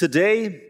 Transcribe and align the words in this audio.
Today, 0.00 0.62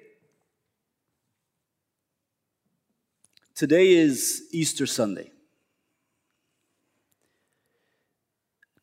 today 3.54 3.90
is 3.90 4.42
Easter 4.50 4.86
Sunday. 4.86 5.30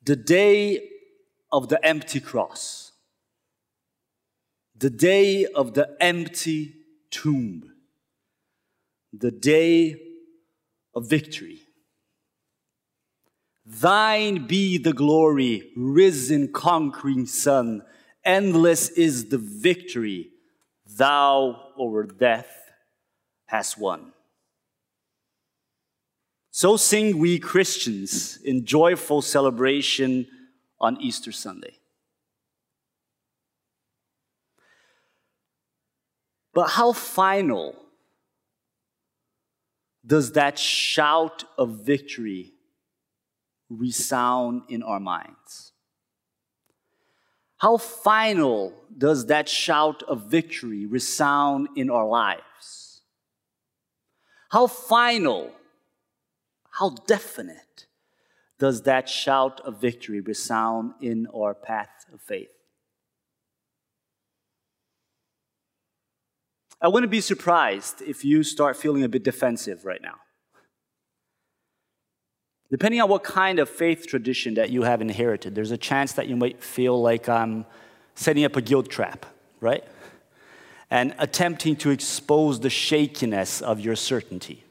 The 0.06 0.16
day 0.16 0.88
of 1.52 1.68
the 1.68 1.86
empty 1.86 2.22
cross. 2.22 2.94
The 4.74 4.90
day 4.90 5.48
of 5.48 5.74
the 5.74 5.98
empty 6.00 6.76
tomb. 7.12 7.70
The 9.12 9.32
day 9.32 9.98
of 10.96 11.10
victory. 11.10 11.60
Thine 13.66 14.48
be 14.48 14.78
the 14.78 14.94
glory, 14.94 15.74
risen, 15.76 16.54
conquering 16.54 17.26
Son. 17.26 17.84
Endless 18.24 18.88
is 18.92 19.28
the 19.28 19.38
victory 19.38 20.32
thou 20.98 21.70
over 21.78 22.04
death 22.04 22.72
hast 23.46 23.78
won. 23.78 24.12
So 26.52 26.76
sing 26.76 27.20
we 27.20 27.40
Christians 27.40 28.38
in 28.44 28.66
joyful 28.66 29.22
celebration 29.22 30.28
on 30.80 31.00
Easter 31.00 31.32
Sunday. 31.32 31.78
But 36.54 36.70
how 36.70 36.94
final 36.94 37.76
does 40.04 40.32
that 40.32 40.58
shout 40.58 41.44
of 41.58 41.86
victory 41.86 42.54
resound 43.70 44.64
in 44.68 44.82
our 44.82 45.00
minds? 45.00 45.74
How 47.58 47.78
final 47.78 48.74
does 48.96 49.26
that 49.28 49.50
shout 49.50 50.04
of 50.04 50.30
victory 50.30 50.86
resound 50.86 51.70
in 51.76 51.90
our 51.90 52.08
lives? 52.08 53.02
How 54.50 54.68
final, 54.68 55.52
how 56.72 56.90
definite 57.08 57.88
does 58.60 58.84
that 58.84 59.10
shout 59.10 59.60
of 59.62 59.82
victory 59.82 60.22
resound 60.22 60.94
in 61.02 61.28
our 61.36 61.54
path 61.54 62.06
of 62.14 62.22
faith? 62.22 62.50
I 66.80 66.88
wouldn't 66.88 67.12
be 67.12 67.22
surprised 67.22 68.04
if 68.04 68.24
you 68.24 68.44
start 68.44 68.78
feeling 68.78 69.04
a 69.04 69.10
bit 69.10 69.24
defensive 69.24 69.84
right 69.84 70.02
now. 70.02 70.16
Depending 72.70 73.00
on 73.02 73.10
what 73.10 73.24
kind 73.24 73.60
of 73.60 73.70
faith 73.70 74.08
tradition 74.08 74.56
that 74.56 74.70
you 74.70 74.84
have 74.84 75.02
inherited, 75.02 75.56
there's 75.56 75.72
a 75.72 75.78
chance 75.78 76.14
that 76.14 76.28
you 76.28 76.36
might 76.36 76.62
feel 76.62 77.02
like 77.02 77.30
I'm 77.30 77.66
setting 78.16 78.44
up 78.44 78.56
a 78.56 78.62
guilt 78.62 78.90
trap, 78.90 79.26
right? 79.62 79.86
And 80.90 81.16
attempting 81.18 81.78
to 81.78 81.92
expose 81.92 82.60
the 82.60 82.70
shakiness 82.70 83.62
of 83.62 83.80
your 83.80 83.96
certainty. 83.96 84.64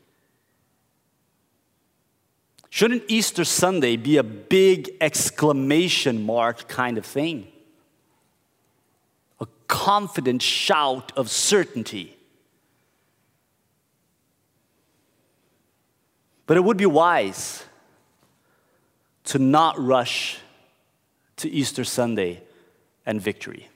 Shouldn't 2.68 3.04
Easter 3.08 3.44
Sunday 3.44 3.96
be 3.96 4.18
a 4.18 4.22
big 4.22 4.90
exclamation 5.00 6.26
mark 6.26 6.68
kind 6.68 6.98
of 6.98 7.06
thing? 7.06 7.48
A 9.40 9.46
confident 9.68 10.42
shout 10.42 11.12
of 11.16 11.30
certainty. 11.30 12.14
But 16.46 16.58
it 16.58 16.64
would 16.64 16.76
be 16.76 16.84
wise 16.84 17.64
to 19.26 19.38
not 19.38 19.78
rush 19.78 20.38
to 21.36 21.50
Easter 21.50 21.84
Sunday 21.84 22.42
and 23.04 23.20
victory. 23.20 23.68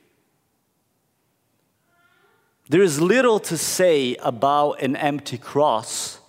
There 2.69 2.83
is 2.83 3.01
little 3.01 3.41
to 3.41 3.59
say 3.59 4.15
about 4.17 4.81
an 4.81 4.97
empty 4.97 5.39
cross 5.39 6.21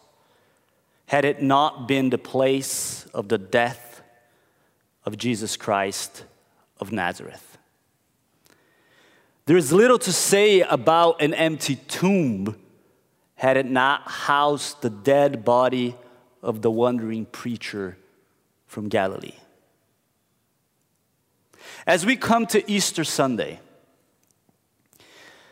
had 1.05 1.23
it 1.23 1.42
not 1.42 1.88
been 1.88 2.09
the 2.09 2.17
place 2.17 3.05
of 3.14 3.30
the 3.30 3.37
death 3.37 4.02
of 5.05 5.17
Jesus 5.17 5.55
Christ 5.55 6.26
of 6.80 6.92
Nazareth. 6.92 7.58
There 9.45 9.58
is 9.58 9.71
little 9.71 9.99
to 9.99 10.11
say 10.11 10.61
about 10.61 11.21
an 11.21 11.33
empty 11.33 11.76
tomb 11.76 12.55
had 13.36 13.58
it 13.58 13.65
not 13.65 14.10
housed 14.10 14.81
the 14.81 14.89
dead 14.89 15.43
body 15.45 15.95
of 16.42 16.61
the 16.61 16.71
wandering 16.71 17.26
preacher 17.26 17.98
from 18.71 18.87
Galilee. 18.87 19.33
As 21.86 22.05
we 22.05 22.15
come 22.15 22.45
to 22.48 22.71
Easter 22.71 23.04
Sunday, 23.04 23.59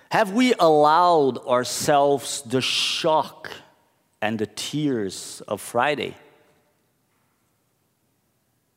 have 0.09 0.31
we 0.31 0.53
allowed 0.57 1.37
ourselves 1.39 2.41
the 2.43 2.61
shock 2.61 3.51
and 4.21 4.39
the 4.39 4.45
tears 4.45 5.43
of 5.49 5.59
Friday? 5.59 6.15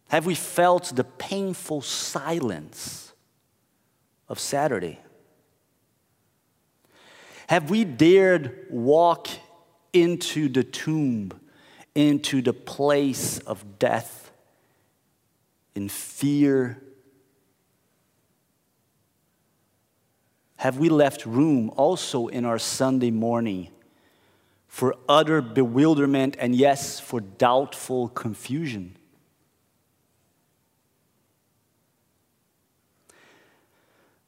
Have 0.09 0.27
we 0.27 0.35
felt 0.35 0.97
the 0.97 1.05
painful 1.05 1.81
silence 1.81 3.13
of 4.29 4.41
Saturday? 4.41 4.99
Have 7.47 7.71
we 7.71 7.85
dared 7.85 8.67
walk 8.71 9.29
into 9.93 10.49
the 10.49 10.65
tomb, 10.65 11.31
into 11.95 12.43
the 12.43 12.53
place 12.53 13.39
of 13.39 13.79
death 13.79 14.23
in 15.75 15.89
fear? 15.89 16.83
Have 20.57 20.79
we 20.79 20.89
left 20.89 21.27
room 21.27 21.71
also 21.77 22.29
in 22.29 22.45
our 22.45 22.59
Sunday 22.59 23.11
morning 23.11 23.69
for 24.69 24.97
utter 25.09 25.43
bewilderment 25.43 26.37
and, 26.39 26.55
yes, 26.55 27.01
for 27.01 27.21
doubtful 27.21 28.09
confusion? 28.09 28.97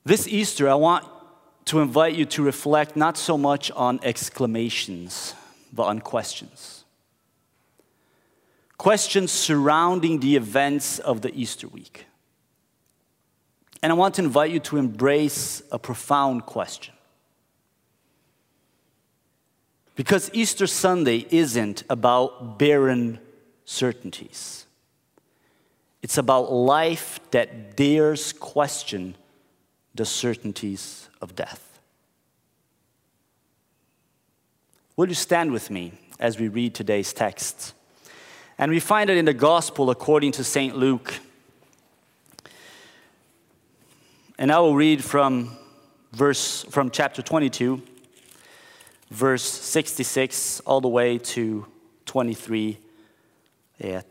This 0.05 0.27
Easter, 0.29 0.69
I 0.69 0.75
want 0.75 1.07
to 1.67 1.81
invite 1.81 2.15
you 2.15 2.27
to 2.27 2.43
reflect 2.43 2.95
not 2.95 3.17
so 3.17 3.39
much 3.39 3.71
on 3.71 4.01
exclamations, 4.03 5.35
but 5.73 5.85
on 5.85 6.01
questions 6.01 6.74
questions 8.79 9.31
surrounding 9.31 10.21
the 10.21 10.37
events 10.37 10.99
of 10.99 11.23
the 11.23 11.35
Easter 11.35 11.69
week. 11.69 12.07
And 13.83 13.93
I 13.93 13.95
want 13.95 14.15
to 14.15 14.23
invite 14.23 14.51
you 14.51 14.61
to 14.61 14.79
embrace 14.79 15.63
a 15.71 15.79
profound 15.79 16.47
question. 16.47 16.95
Because 19.95 20.31
Easter 20.33 20.67
Sunday 20.67 21.27
isn't 21.31 21.85
about 21.89 22.59
barren 22.59 23.21
certainties. 23.65 24.67
It's 26.03 26.19
about 26.19 26.53
life 26.53 27.21
that 27.31 27.77
dares 27.77 28.33
question 28.33 29.17
the 29.95 30.05
certainties 30.05 31.09
of 31.21 31.37
death. 31.37 31.79
Will 34.97 35.09
you 35.09 35.15
stand 35.15 35.53
with 35.53 35.71
me 35.71 35.93
as 36.19 36.39
we 36.39 36.49
read 36.49 36.75
today's 36.75 37.13
text? 37.13 37.75
And 38.59 38.71
we 38.71 38.81
find 38.81 39.11
it 39.11 39.17
in 39.17 39.25
the 39.25 39.35
Gospel 39.35 39.91
according 39.91 40.33
to 40.33 40.45
St. 40.45 40.77
Luke. 40.77 41.15
And 44.39 44.53
I 44.53 44.61
will 44.61 44.77
read 44.77 45.03
from 45.03 45.57
verse 46.13 46.65
from 46.71 46.91
chapter 46.91 47.23
22, 47.23 47.83
verse 49.11 49.43
66, 49.43 50.61
all 50.61 50.81
the 50.81 50.89
way 50.89 51.19
to 51.19 51.67
23, 52.07 52.79
yeah, 53.79 54.03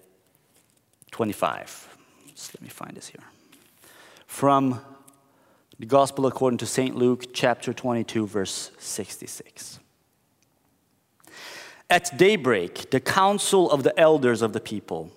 25. 1.11 1.97
Just 2.35 2.55
let 2.55 2.61
me 2.61 2.69
find 2.69 2.95
this 2.95 3.07
here. 3.07 3.23
From 4.27 4.81
the 5.79 5.85
Gospel 5.85 6.25
according 6.25 6.57
to 6.59 6.65
St. 6.65 6.95
Luke, 6.95 7.33
chapter 7.33 7.73
22, 7.73 8.27
verse 8.27 8.71
66. 8.77 9.79
At 11.89 12.17
daybreak, 12.17 12.89
the 12.91 12.99
council 12.99 13.69
of 13.69 13.83
the 13.83 13.97
elders 13.99 14.41
of 14.41 14.53
the 14.53 14.59
people, 14.59 15.11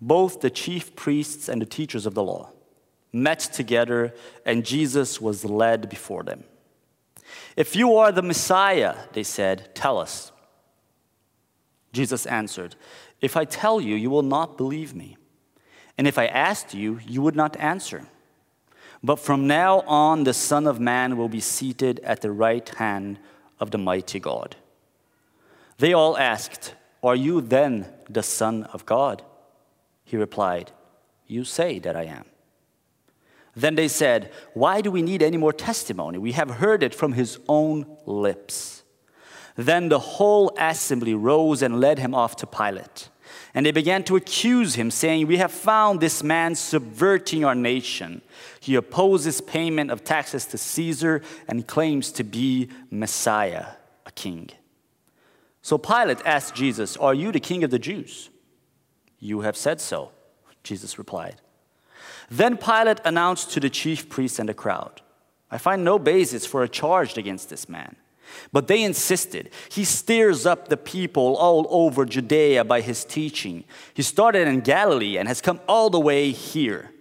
both 0.00 0.40
the 0.40 0.50
chief 0.50 0.96
priests 0.96 1.48
and 1.48 1.60
the 1.60 1.66
teachers 1.66 2.06
of 2.06 2.14
the 2.14 2.22
law, 2.22 2.50
met 3.12 3.40
together, 3.40 4.14
and 4.44 4.64
Jesus 4.64 5.20
was 5.20 5.44
led 5.44 5.88
before 5.88 6.22
them. 6.22 6.44
If 7.56 7.74
you 7.74 7.96
are 7.96 8.12
the 8.12 8.22
Messiah, 8.22 8.96
they 9.12 9.22
said, 9.22 9.74
tell 9.74 9.98
us. 9.98 10.32
Jesus 11.92 12.26
answered, 12.26 12.76
If 13.20 13.36
I 13.36 13.44
tell 13.44 13.80
you, 13.80 13.94
you 13.94 14.10
will 14.10 14.22
not 14.22 14.58
believe 14.58 14.94
me. 14.94 15.16
And 15.96 16.06
if 16.06 16.18
I 16.18 16.26
asked 16.26 16.74
you, 16.74 17.00
you 17.06 17.22
would 17.22 17.36
not 17.36 17.56
answer. 17.56 18.06
But 19.02 19.18
from 19.18 19.46
now 19.46 19.80
on, 19.80 20.24
the 20.24 20.34
Son 20.34 20.66
of 20.66 20.78
Man 20.78 21.16
will 21.16 21.28
be 21.28 21.40
seated 21.40 22.00
at 22.00 22.20
the 22.20 22.30
right 22.30 22.68
hand 22.68 23.18
of 23.58 23.70
the 23.70 23.78
mighty 23.78 24.20
God. 24.20 24.56
They 25.78 25.92
all 25.92 26.16
asked, 26.16 26.74
Are 27.02 27.16
you 27.16 27.40
then 27.40 27.86
the 28.08 28.22
Son 28.22 28.64
of 28.64 28.86
God? 28.86 29.22
He 30.04 30.16
replied, 30.16 30.72
You 31.26 31.44
say 31.44 31.78
that 31.80 31.96
I 31.96 32.04
am. 32.04 32.24
Then 33.54 33.74
they 33.74 33.88
said, 33.88 34.30
Why 34.54 34.80
do 34.80 34.90
we 34.90 35.02
need 35.02 35.22
any 35.22 35.36
more 35.36 35.52
testimony? 35.52 36.18
We 36.18 36.32
have 36.32 36.50
heard 36.50 36.82
it 36.82 36.94
from 36.94 37.12
his 37.12 37.38
own 37.48 37.86
lips. 38.04 38.84
Then 39.56 39.88
the 39.88 39.98
whole 39.98 40.54
assembly 40.58 41.14
rose 41.14 41.62
and 41.62 41.80
led 41.80 41.98
him 41.98 42.14
off 42.14 42.36
to 42.36 42.46
Pilate. 42.46 43.08
And 43.54 43.64
they 43.64 43.72
began 43.72 44.04
to 44.04 44.16
accuse 44.16 44.74
him, 44.74 44.90
saying, 44.90 45.26
We 45.26 45.38
have 45.38 45.50
found 45.50 46.00
this 46.00 46.22
man 46.22 46.54
subverting 46.54 47.44
our 47.44 47.54
nation. 47.54 48.20
He 48.60 48.74
opposes 48.74 49.40
payment 49.40 49.90
of 49.90 50.04
taxes 50.04 50.44
to 50.46 50.58
Caesar 50.58 51.22
and 51.48 51.66
claims 51.66 52.12
to 52.12 52.24
be 52.24 52.68
Messiah, 52.90 53.66
a 54.04 54.12
king. 54.12 54.50
So 55.66 55.78
Pilate 55.78 56.24
asked 56.24 56.54
Jesus, 56.54 56.96
Are 56.96 57.12
you 57.12 57.32
the 57.32 57.40
king 57.40 57.64
of 57.64 57.72
the 57.72 57.78
Jews? 57.80 58.30
You 59.18 59.40
have 59.40 59.56
said 59.56 59.80
so, 59.80 60.12
Jesus 60.62 60.96
replied. 60.96 61.40
Then 62.30 62.56
Pilate 62.56 63.00
announced 63.04 63.50
to 63.50 63.58
the 63.58 63.68
chief 63.68 64.08
priests 64.08 64.38
and 64.38 64.48
the 64.48 64.54
crowd, 64.54 65.02
I 65.50 65.58
find 65.58 65.82
no 65.82 65.98
basis 65.98 66.46
for 66.46 66.62
a 66.62 66.68
charge 66.68 67.18
against 67.18 67.50
this 67.50 67.68
man. 67.68 67.96
But 68.52 68.68
they 68.68 68.84
insisted. 68.84 69.50
He 69.68 69.82
stirs 69.82 70.46
up 70.46 70.68
the 70.68 70.76
people 70.76 71.34
all 71.34 71.66
over 71.68 72.04
Judea 72.04 72.64
by 72.64 72.80
his 72.80 73.04
teaching. 73.04 73.64
He 73.92 74.02
started 74.02 74.46
in 74.46 74.60
Galilee 74.60 75.18
and 75.18 75.26
has 75.26 75.40
come 75.40 75.58
all 75.66 75.90
the 75.90 75.98
way 75.98 76.30
here. 76.30 76.92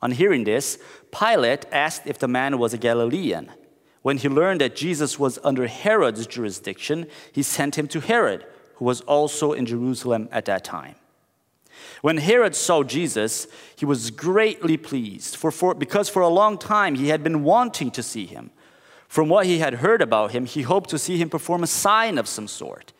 On 0.00 0.12
hearing 0.12 0.44
this, 0.44 0.78
Pilate 1.10 1.66
asked 1.72 2.02
if 2.06 2.20
the 2.20 2.28
man 2.28 2.60
was 2.60 2.72
a 2.72 2.78
Galilean. 2.78 3.50
When 4.02 4.18
he 4.18 4.28
learned 4.28 4.60
that 4.60 4.76
Jesus 4.76 5.18
was 5.18 5.38
under 5.44 5.66
Herod's 5.66 6.26
jurisdiction, 6.26 7.06
he 7.32 7.42
sent 7.42 7.78
him 7.78 7.88
to 7.88 8.00
Herod, 8.00 8.44
who 8.76 8.84
was 8.84 9.00
also 9.02 9.52
in 9.52 9.64
Jerusalem 9.64 10.28
at 10.32 10.44
that 10.46 10.64
time. 10.64 10.96
When 12.00 12.16
Herod 12.16 12.56
saw 12.56 12.82
Jesus, 12.82 13.46
he 13.76 13.84
was 13.84 14.10
greatly 14.10 14.76
pleased, 14.76 15.36
for, 15.36 15.50
for, 15.50 15.74
because 15.74 16.08
for 16.08 16.22
a 16.22 16.28
long 16.28 16.58
time 16.58 16.96
he 16.96 17.08
had 17.08 17.22
been 17.22 17.44
wanting 17.44 17.90
to 17.92 18.02
see 18.02 18.26
him. 18.26 18.50
From 19.06 19.28
what 19.28 19.46
he 19.46 19.58
had 19.58 19.74
heard 19.74 20.02
about 20.02 20.32
him, 20.32 20.46
he 20.46 20.62
hoped 20.62 20.90
to 20.90 20.98
see 20.98 21.16
him 21.16 21.30
perform 21.30 21.62
a 21.62 21.68
sign 21.68 22.18
of 22.18 22.26
some 22.26 22.48
sort. 22.48 22.92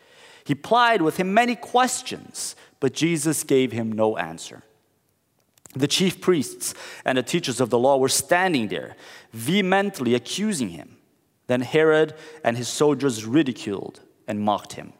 He 0.44 0.54
plied 0.54 1.02
with 1.02 1.16
him 1.16 1.34
many 1.34 1.56
questions, 1.56 2.54
but 2.80 2.92
Jesus 2.92 3.44
gave 3.44 3.72
him 3.72 3.90
no 3.90 4.16
answer. 4.16 4.62
The 5.72 5.88
chief 5.88 6.20
priests 6.20 6.74
and 7.04 7.16
the 7.16 7.22
teachers 7.22 7.60
of 7.60 7.70
the 7.70 7.78
law 7.78 7.96
were 7.96 8.08
standing 8.08 8.68
there, 8.68 8.96
vehemently 9.32 10.14
accusing 10.14 10.70
him. 10.70 10.96
Then 11.46 11.62
Herod 11.62 12.14
and 12.44 12.56
his 12.56 12.68
soldiers 12.68 13.24
ridiculed 13.24 14.00
and 14.26 14.40
mocked 14.40 14.74
him. 14.74 14.92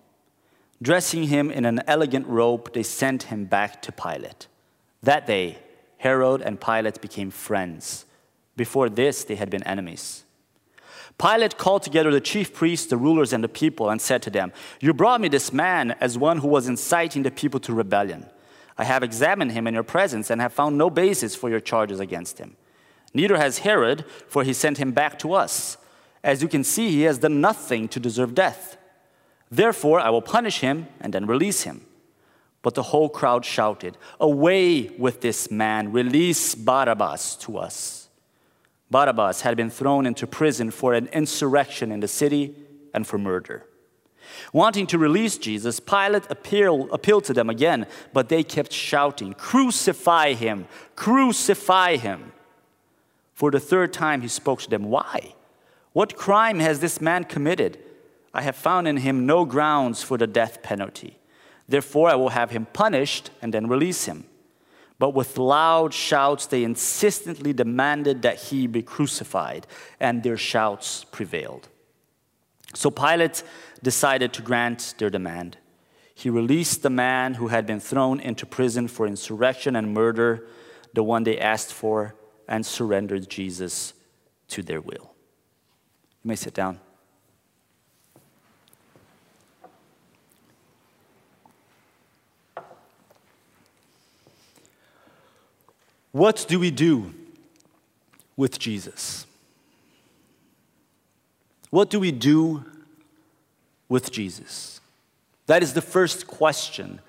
Dressing 0.81 1.25
him 1.25 1.51
in 1.51 1.65
an 1.65 1.81
elegant 1.87 2.27
robe, 2.27 2.73
they 2.73 2.83
sent 2.83 3.25
him 3.25 3.45
back 3.45 3.83
to 3.83 3.93
Pilate. 3.93 4.49
That 5.03 5.27
day, 5.27 5.59
Herod 5.99 6.43
and 6.43 6.61
Pilate 6.61 7.01
became 7.01 7.31
friends. 7.31 8.05
Before 8.57 8.89
this, 8.89 9.25
they 9.25 9.37
had 9.37 9.51
been 9.51 9.63
enemies. 9.63 10.25
Pilate 11.19 11.59
called 11.59 11.83
together 11.83 12.11
the 12.11 12.21
chief 12.21 12.53
priests, 12.53 12.87
the 12.87 12.97
rulers, 12.97 13.33
and 13.33 13.45
the 13.45 13.49
people 13.49 13.91
and 13.91 14.01
said 14.01 14.23
to 14.23 14.31
them, 14.31 14.53
You 14.81 14.93
brought 14.93 15.21
me 15.21 15.29
this 15.29 15.53
man 15.53 15.93
as 16.01 16.19
one 16.19 16.39
who 16.39 16.49
was 16.49 16.67
inciting 16.67 17.23
the 17.23 17.31
people 17.31 17.61
to 17.61 17.73
rebellion. 17.73 18.27
I 18.83 18.85
have 18.85 19.05
examined 19.05 19.53
him 19.53 19.69
in 19.69 19.75
your 19.75 19.85
presence 19.85 20.29
and 20.29 20.41
have 20.41 20.53
found 20.53 20.77
no 20.77 20.91
basis 20.91 21.37
for 21.37 21.49
your 21.49 21.61
charges 21.61 22.01
against 22.01 22.39
him. 22.39 22.57
Neither 23.15 23.37
has 23.37 23.59
Herod, 23.59 24.05
for 24.27 24.43
he 24.43 24.53
sent 24.53 24.79
him 24.79 24.91
back 24.91 25.21
to 25.21 25.35
us. 25.35 25.77
As 26.25 26.43
you 26.43 26.49
can 26.49 26.65
see, 26.65 26.91
he 26.91 27.03
has 27.03 27.19
done 27.19 27.41
nothing 27.41 27.87
to 27.91 28.01
deserve 28.01 28.35
death. 28.35 28.77
Therefore, 29.53 30.01
I 30.01 30.11
will 30.11 30.21
punish 30.21 30.59
him 30.59 30.89
and 31.01 31.15
then 31.15 31.27
release 31.27 31.63
him. 31.63 31.87
But 32.61 32.75
the 32.75 32.83
whole 32.83 33.09
crowd 33.09 33.45
shouted, 33.45 33.97
Away 34.19 34.89
with 34.99 35.21
this 35.21 35.49
man, 35.49 35.93
release 35.93 36.57
Barabbas 36.57 37.37
to 37.37 37.59
us. 37.59 38.09
Barabbas 38.91 39.43
had 39.43 39.57
been 39.57 39.71
thrown 39.71 40.07
into 40.07 40.27
prison 40.27 40.73
for 40.73 40.93
an 40.93 41.07
insurrection 41.13 41.93
in 41.93 42.01
the 42.01 42.09
city 42.09 42.57
and 42.93 43.07
for 43.07 43.17
murder. 43.17 43.65
Wanting 44.53 44.87
to 44.89 44.99
release 44.99 45.39
Jesus, 45.39 45.81
Pilate 45.81 46.31
appeal, 46.31 46.89
appealed 46.93 47.25
to 47.25 47.35
them 47.35 47.51
again, 47.51 47.87
but 48.13 48.29
they 48.29 48.43
kept 48.43 48.73
shouting, 48.73 49.35
Crucify 49.35 50.35
him! 50.35 50.67
Crucify 50.97 51.97
him! 51.97 52.33
For 53.35 53.51
the 53.51 53.61
third 53.61 53.93
time 53.93 54.21
he 54.21 54.29
spoke 54.29 54.61
to 54.63 54.71
them, 54.71 54.85
Why? 54.85 55.35
What 55.93 56.17
crime 56.17 56.61
has 56.61 56.81
this 56.81 57.01
man 57.01 57.25
committed? 57.25 57.79
I 58.35 58.43
have 58.43 58.57
found 58.57 58.89
in 58.89 58.99
him 58.99 59.27
no 59.27 59.45
grounds 59.45 60.03
for 60.03 60.17
the 60.17 60.27
death 60.27 60.63
penalty. 60.63 61.19
Therefore, 61.69 62.09
I 62.09 62.15
will 62.15 62.31
have 62.31 62.51
him 62.51 62.67
punished 62.73 63.31
and 63.41 63.53
then 63.53 63.69
release 63.69 64.07
him. 64.07 64.25
But 64.99 65.15
with 65.15 65.37
loud 65.37 65.93
shouts, 65.93 66.47
they 66.47 66.65
insistently 66.65 67.53
demanded 67.53 68.23
that 68.23 68.39
he 68.39 68.67
be 68.67 68.83
crucified, 68.83 69.67
and 69.99 70.23
their 70.23 70.37
shouts 70.37 71.05
prevailed. 71.11 71.69
So 72.75 72.91
Pilate 72.91 73.43
decided 73.83 74.33
to 74.35 74.43
grant 74.43 74.95
their 74.99 75.11
demand. 75.11 75.59
He 76.15 76.31
released 76.31 76.83
the 76.83 76.91
man 76.91 77.35
who 77.35 77.49
had 77.49 77.67
been 77.67 77.81
thrown 77.81 78.21
into 78.21 78.47
prison 78.47 78.87
for 78.89 79.07
insurrection 79.07 79.75
and 79.75 79.93
murder, 79.93 80.47
the 80.93 81.03
one 81.03 81.25
they 81.25 81.39
asked 81.39 81.73
for, 81.73 82.15
and 82.47 82.65
surrendered 82.65 83.29
Jesus 83.29 83.95
to 84.49 84.63
their 84.63 84.81
will. 84.81 85.15
You 86.23 86.29
may 86.29 86.37
sit 86.37 86.55
down. 86.55 86.79
What 96.13 96.45
do 96.47 96.61
we 96.61 96.71
do 96.71 97.15
with 98.37 98.59
Jesus? 98.59 99.27
What 101.71 101.89
do 101.89 101.99
we 101.99 102.13
do 102.13 102.67
with 103.93 104.11
Jesus? 104.11 104.81
That 105.47 105.63
is 105.63 105.75
the 105.75 105.83
first 105.83 106.27
question 106.27 107.01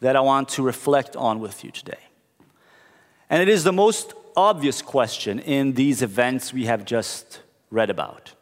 that 0.00 0.16
I 0.16 0.20
want 0.20 0.48
to 0.50 0.62
reflect 0.62 1.14
on 1.14 1.38
with 1.38 1.62
you 1.62 1.70
today. 1.70 2.04
And 3.30 3.40
it 3.40 3.48
is 3.48 3.62
the 3.62 3.72
most 3.72 4.12
obvious 4.36 4.82
question 4.82 5.38
in 5.38 5.74
these 5.74 6.02
events 6.02 6.52
we 6.52 6.66
have 6.66 6.84
just 6.84 7.40
read 7.70 7.88
about. 7.88 8.32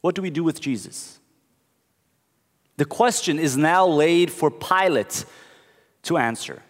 What 0.00 0.14
do 0.14 0.22
we 0.22 0.30
do 0.30 0.42
with 0.42 0.58
Jesus? 0.58 1.18
The 2.78 2.86
question 2.86 3.38
is 3.38 3.56
now 3.58 3.86
laid 3.86 4.30
for 4.30 4.50
Pilate 4.50 5.26
to 6.04 6.16
answer. 6.16 6.62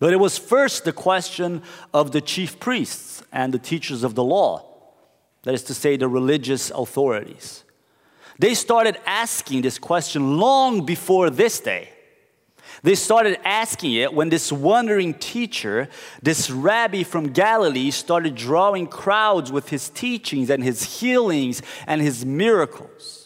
But 0.00 0.12
it 0.12 0.18
was 0.18 0.38
first 0.38 0.84
the 0.84 0.92
question 0.92 1.62
of 1.92 2.10
the 2.10 2.20
chief 2.20 2.58
priests 2.58 3.22
and 3.32 3.54
the 3.54 3.60
teachers 3.60 4.02
of 4.02 4.16
the 4.16 4.24
law, 4.24 4.64
that 5.42 5.54
is 5.54 5.62
to 5.64 5.74
say, 5.74 5.96
the 5.96 6.08
religious 6.08 6.70
authorities. 6.70 7.63
They 8.38 8.54
started 8.54 8.98
asking 9.06 9.62
this 9.62 9.78
question 9.78 10.38
long 10.38 10.84
before 10.84 11.30
this 11.30 11.60
day. 11.60 11.90
They 12.82 12.94
started 12.96 13.38
asking 13.44 13.94
it 13.94 14.12
when 14.12 14.28
this 14.28 14.52
wandering 14.52 15.14
teacher, 15.14 15.88
this 16.22 16.50
rabbi 16.50 17.02
from 17.02 17.32
Galilee, 17.32 17.90
started 17.90 18.34
drawing 18.34 18.88
crowds 18.88 19.50
with 19.50 19.70
his 19.70 19.88
teachings 19.88 20.50
and 20.50 20.62
his 20.62 21.00
healings 21.00 21.62
and 21.86 22.02
his 22.02 22.26
miracles. 22.26 23.23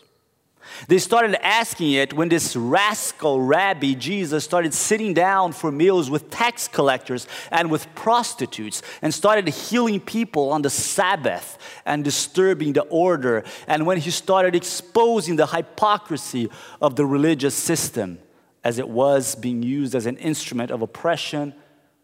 They 0.86 0.98
started 0.98 1.34
asking 1.44 1.92
it 1.92 2.12
when 2.12 2.28
this 2.28 2.54
rascal 2.54 3.40
rabbi, 3.40 3.94
Jesus, 3.94 4.44
started 4.44 4.72
sitting 4.72 5.12
down 5.12 5.52
for 5.52 5.72
meals 5.72 6.08
with 6.08 6.30
tax 6.30 6.68
collectors 6.68 7.26
and 7.50 7.70
with 7.70 7.92
prostitutes 7.94 8.82
and 9.02 9.12
started 9.12 9.48
healing 9.48 10.00
people 10.00 10.50
on 10.50 10.62
the 10.62 10.70
Sabbath 10.70 11.58
and 11.84 12.04
disturbing 12.04 12.74
the 12.74 12.82
order. 12.82 13.44
And 13.66 13.86
when 13.86 13.98
he 13.98 14.10
started 14.10 14.54
exposing 14.54 15.36
the 15.36 15.46
hypocrisy 15.46 16.50
of 16.80 16.94
the 16.96 17.04
religious 17.04 17.54
system 17.54 18.18
as 18.62 18.78
it 18.78 18.88
was 18.88 19.34
being 19.34 19.62
used 19.62 19.94
as 19.94 20.06
an 20.06 20.16
instrument 20.18 20.70
of 20.70 20.82
oppression 20.82 21.54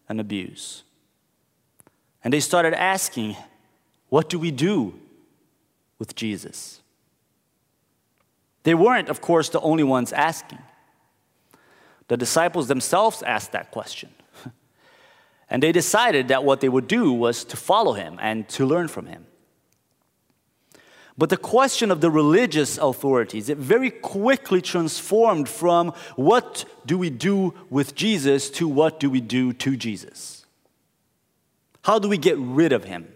and 0.09 0.19
abuse. 0.19 0.83
And 2.23 2.33
they 2.33 2.39
started 2.39 2.73
asking, 2.73 3.35
What 4.09 4.29
do 4.29 4.39
we 4.39 4.51
do 4.51 4.99
with 5.99 6.15
Jesus? 6.15 6.81
They 8.65 8.73
weren't, 8.73 9.09
of 9.09 9.21
course, 9.21 9.49
the 9.49 9.61
only 9.61 9.83
ones 9.83 10.11
asking. 10.11 10.57
The 12.07 12.17
disciples 12.17 12.67
themselves 12.67 13.21
asked 13.21 13.51
that 13.51 13.69
question. 13.69 14.09
and 15.49 15.61
they 15.61 15.71
decided 15.71 16.29
that 16.29 16.43
what 16.43 16.61
they 16.61 16.69
would 16.69 16.87
do 16.87 17.13
was 17.13 17.43
to 17.45 17.57
follow 17.57 17.93
him 17.93 18.17
and 18.19 18.49
to 18.49 18.65
learn 18.65 18.87
from 18.87 19.05
him. 19.05 19.27
But 21.15 21.29
the 21.29 21.37
question 21.37 21.91
of 21.91 22.01
the 22.01 22.09
religious 22.09 22.79
authorities, 22.79 23.49
it 23.49 23.59
very 23.59 23.91
quickly 23.91 24.61
transformed 24.61 25.47
from 25.47 25.93
what 26.15 26.65
do 26.87 26.97
we 26.97 27.11
do 27.11 27.53
with 27.69 27.93
Jesus 27.93 28.49
to 28.51 28.67
what 28.67 28.99
do 28.99 29.11
we 29.11 29.21
do 29.21 29.53
to 29.53 29.77
Jesus? 29.77 30.43
How 31.83 31.99
do 31.99 32.09
we 32.09 32.17
get 32.17 32.37
rid 32.39 32.73
of 32.73 32.83
him? 32.83 33.13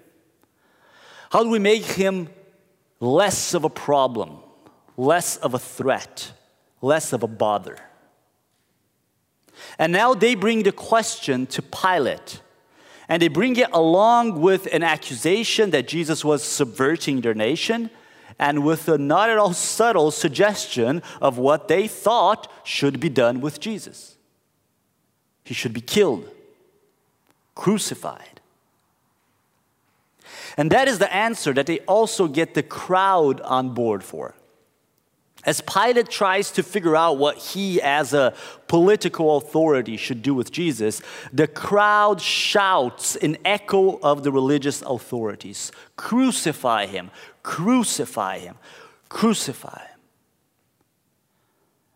How 1.31 1.43
do 1.43 1.49
we 1.49 1.59
make 1.59 1.83
him 1.85 2.29
less 2.99 3.55
of 3.55 3.63
a 3.63 3.69
problem? 3.69 4.43
Less 4.99 5.37
of 5.37 5.53
a 5.53 5.59
threat, 5.59 6.33
less 6.81 7.13
of 7.13 7.23
a 7.23 7.27
bother. 7.27 7.77
And 9.77 9.93
now 9.93 10.13
they 10.13 10.35
bring 10.35 10.63
the 10.63 10.73
question 10.73 11.47
to 11.47 11.61
Pilate. 11.61 12.41
And 13.07 13.21
they 13.21 13.29
bring 13.29 13.55
it 13.55 13.69
along 13.71 14.41
with 14.41 14.67
an 14.73 14.83
accusation 14.83 15.71
that 15.71 15.87
Jesus 15.87 16.23
was 16.23 16.43
subverting 16.43 17.21
their 17.21 17.33
nation 17.33 17.89
and 18.37 18.65
with 18.65 18.87
a 18.87 18.97
not 18.97 19.29
at 19.29 19.37
all 19.37 19.53
subtle 19.53 20.11
suggestion 20.11 21.01
of 21.21 21.37
what 21.37 21.69
they 21.69 21.87
thought 21.87 22.51
should 22.63 22.99
be 22.99 23.09
done 23.09 23.41
with 23.41 23.59
Jesus. 23.59 24.17
He 25.45 25.53
should 25.53 25.73
be 25.73 25.81
killed, 25.81 26.29
crucified. 27.55 28.41
And 30.57 30.71
that 30.71 30.87
is 30.87 30.99
the 30.99 31.11
answer 31.13 31.53
that 31.53 31.65
they 31.67 31.79
also 31.79 32.27
get 32.27 32.53
the 32.53 32.63
crowd 32.63 33.39
on 33.41 33.73
board 33.73 34.03
for. 34.03 34.35
As 35.46 35.62
Pilate 35.62 36.10
tries 36.10 36.51
to 36.51 36.63
figure 36.63 36.96
out 36.96 37.17
what 37.17 37.38
he, 37.38 37.81
as 37.81 38.13
a 38.13 38.34
political 38.67 39.38
authority, 39.38 39.96
should 39.96 40.22
do 40.22 40.34
with 40.34 40.51
Jesus, 40.51 41.01
the 41.31 41.48
crowd 41.48 42.19
shouts 42.19 43.15
in 43.15 43.38
echo 43.46 44.00
of 44.00 44.24
the 44.24 44.31
religious 44.31 44.81
authorities 44.81 45.72
Crucify 45.96 46.88
him, 46.88 47.10
crucify 47.43 48.39
him, 48.39 48.58
crucify 49.08 49.79
him. 49.79 50.00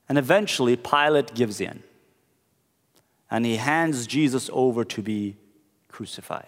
And 0.08 0.18
eventually, 0.18 0.76
Pilate 0.76 1.34
gives 1.34 1.60
in 1.60 1.84
and 3.30 3.46
he 3.46 3.58
hands 3.58 4.06
Jesus 4.06 4.50
over 4.54 4.86
to 4.86 5.02
be 5.02 5.36
crucified. 5.90 6.46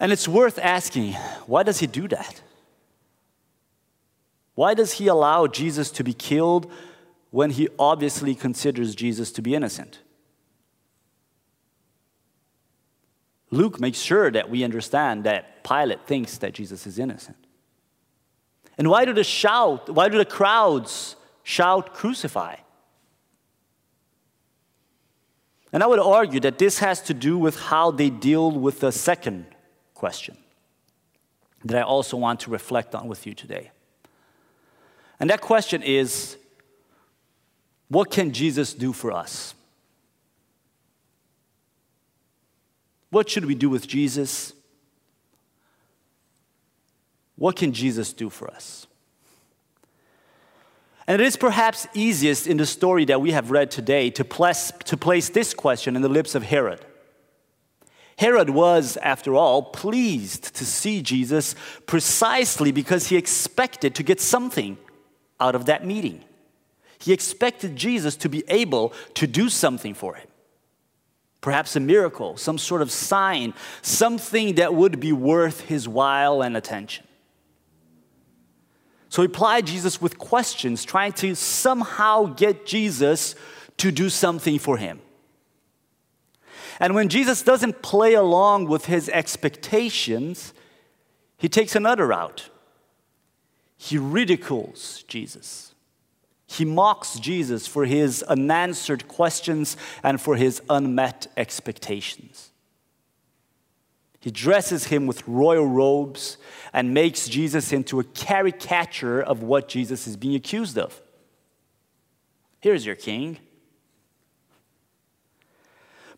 And 0.00 0.12
it's 0.12 0.26
worth 0.26 0.58
asking 0.58 1.12
why 1.46 1.62
does 1.62 1.78
he 1.78 1.86
do 1.86 2.08
that? 2.08 2.42
Why 4.58 4.74
does 4.74 4.94
he 4.94 5.06
allow 5.06 5.46
Jesus 5.46 5.88
to 5.92 6.02
be 6.02 6.12
killed 6.12 6.68
when 7.30 7.50
he 7.50 7.68
obviously 7.78 8.34
considers 8.34 8.96
Jesus 8.96 9.30
to 9.34 9.40
be 9.40 9.54
innocent? 9.54 10.00
Luke 13.52 13.78
makes 13.78 14.00
sure 14.00 14.32
that 14.32 14.50
we 14.50 14.64
understand 14.64 15.22
that 15.22 15.62
Pilate 15.62 16.08
thinks 16.08 16.38
that 16.38 16.54
Jesus 16.54 16.88
is 16.88 16.98
innocent. 16.98 17.36
And 18.76 18.90
why 18.90 19.04
do 19.04 19.12
the 19.12 19.22
shout, 19.22 19.90
why 19.90 20.08
do 20.08 20.18
the 20.18 20.24
crowds 20.24 21.14
shout 21.44 21.94
crucify? 21.94 22.56
And 25.72 25.84
I 25.84 25.86
would 25.86 26.00
argue 26.00 26.40
that 26.40 26.58
this 26.58 26.80
has 26.80 27.00
to 27.02 27.14
do 27.14 27.38
with 27.38 27.56
how 27.60 27.92
they 27.92 28.10
deal 28.10 28.50
with 28.50 28.80
the 28.80 28.90
second 28.90 29.46
question 29.94 30.36
that 31.64 31.78
I 31.78 31.82
also 31.82 32.16
want 32.16 32.40
to 32.40 32.50
reflect 32.50 32.96
on 32.96 33.06
with 33.06 33.24
you 33.24 33.34
today. 33.34 33.70
And 35.20 35.30
that 35.30 35.40
question 35.40 35.82
is 35.82 36.36
what 37.88 38.10
can 38.10 38.32
Jesus 38.32 38.74
do 38.74 38.92
for 38.92 39.12
us? 39.12 39.54
What 43.10 43.28
should 43.28 43.46
we 43.46 43.54
do 43.54 43.70
with 43.70 43.86
Jesus? 43.88 44.52
What 47.36 47.56
can 47.56 47.72
Jesus 47.72 48.12
do 48.12 48.28
for 48.28 48.50
us? 48.50 48.86
And 51.06 51.22
it 51.22 51.24
is 51.24 51.36
perhaps 51.36 51.86
easiest 51.94 52.46
in 52.46 52.58
the 52.58 52.66
story 52.66 53.06
that 53.06 53.22
we 53.22 53.30
have 53.30 53.50
read 53.50 53.70
today 53.70 54.10
to 54.10 54.24
place, 54.24 54.72
to 54.84 54.96
place 54.96 55.30
this 55.30 55.54
question 55.54 55.96
in 55.96 56.02
the 56.02 56.08
lips 56.08 56.34
of 56.34 56.42
Herod. 56.42 56.84
Herod 58.18 58.50
was, 58.50 58.98
after 58.98 59.34
all, 59.34 59.62
pleased 59.62 60.54
to 60.56 60.66
see 60.66 61.00
Jesus 61.00 61.54
precisely 61.86 62.72
because 62.72 63.06
he 63.06 63.16
expected 63.16 63.94
to 63.94 64.02
get 64.02 64.20
something 64.20 64.76
out 65.40 65.54
of 65.54 65.66
that 65.66 65.86
meeting. 65.86 66.24
He 66.98 67.12
expected 67.12 67.76
Jesus 67.76 68.16
to 68.16 68.28
be 68.28 68.42
able 68.48 68.92
to 69.14 69.26
do 69.26 69.48
something 69.48 69.94
for 69.94 70.14
him. 70.14 70.26
Perhaps 71.40 71.76
a 71.76 71.80
miracle, 71.80 72.36
some 72.36 72.58
sort 72.58 72.82
of 72.82 72.90
sign, 72.90 73.54
something 73.80 74.56
that 74.56 74.74
would 74.74 74.98
be 74.98 75.12
worth 75.12 75.60
his 75.62 75.88
while 75.88 76.42
and 76.42 76.56
attention. 76.56 77.06
So 79.08 79.22
he 79.22 79.28
plied 79.28 79.66
Jesus 79.66 80.02
with 80.02 80.18
questions, 80.18 80.84
trying 80.84 81.12
to 81.14 81.34
somehow 81.34 82.26
get 82.26 82.66
Jesus 82.66 83.34
to 83.78 83.92
do 83.92 84.10
something 84.10 84.58
for 84.58 84.76
him. 84.76 85.00
And 86.80 86.94
when 86.94 87.08
Jesus 87.08 87.42
doesn't 87.42 87.82
play 87.82 88.14
along 88.14 88.66
with 88.66 88.86
his 88.86 89.08
expectations, 89.08 90.52
he 91.36 91.48
takes 91.48 91.74
another 91.74 92.08
route. 92.08 92.50
He 93.78 93.96
ridicules 93.96 95.04
Jesus. 95.06 95.72
He 96.46 96.64
mocks 96.64 97.18
Jesus 97.18 97.66
for 97.66 97.86
his 97.86 98.22
unanswered 98.24 99.06
questions 99.06 99.76
and 100.02 100.20
for 100.20 100.34
his 100.36 100.60
unmet 100.68 101.28
expectations. 101.36 102.50
He 104.18 104.32
dresses 104.32 104.86
him 104.86 105.06
with 105.06 105.26
royal 105.28 105.66
robes 105.66 106.38
and 106.72 106.92
makes 106.92 107.28
Jesus 107.28 107.72
into 107.72 108.00
a 108.00 108.04
caricature 108.04 109.22
of 109.22 109.42
what 109.42 109.68
Jesus 109.68 110.08
is 110.08 110.16
being 110.16 110.34
accused 110.34 110.76
of. 110.76 111.00
Here's 112.60 112.84
your 112.84 112.96
king. 112.96 113.38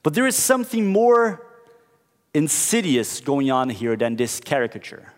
But 0.02 0.14
there 0.14 0.26
is 0.26 0.37
something 0.37 0.90
more 0.90 1.47
insidious 2.33 3.21
going 3.21 3.50
on 3.50 3.69
here 3.69 3.97
than 3.97 4.17
this 4.17 4.40
caricature. 4.40 5.12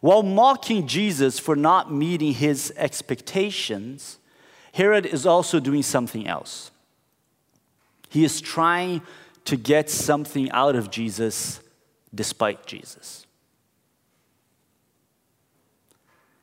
While 0.00 0.22
mocking 0.22 0.86
Jesus 0.86 1.38
for 1.38 1.54
not 1.54 1.92
meeting 1.92 2.32
his 2.32 2.72
expectations, 2.76 4.18
Herod 4.72 5.04
is 5.06 5.26
also 5.26 5.60
doing 5.60 5.82
something 5.82 6.26
else. 6.26 6.70
He 8.08 8.24
is 8.24 8.40
trying 8.40 9.02
to 9.44 9.56
get 9.56 9.90
something 9.90 10.50
out 10.50 10.74
of 10.76 10.90
Jesus 10.90 11.60
despite 12.14 12.66
Jesus. 12.66 13.26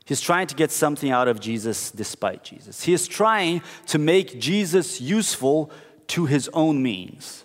He's 0.06 0.22
trying 0.22 0.48
to 0.48 0.56
get 0.56 0.72
something 0.72 1.12
out 1.12 1.28
of 1.28 1.42
Jesus 1.42 1.92
despite 1.92 2.42
Jesus. 2.44 2.84
He 2.84 2.94
is 2.94 3.10
trying 3.10 3.62
to 3.88 3.98
make 3.98 4.40
Jesus 4.40 5.02
useful 5.02 5.70
to 6.08 6.26
his 6.26 6.50
own 6.54 6.82
means, 6.82 7.44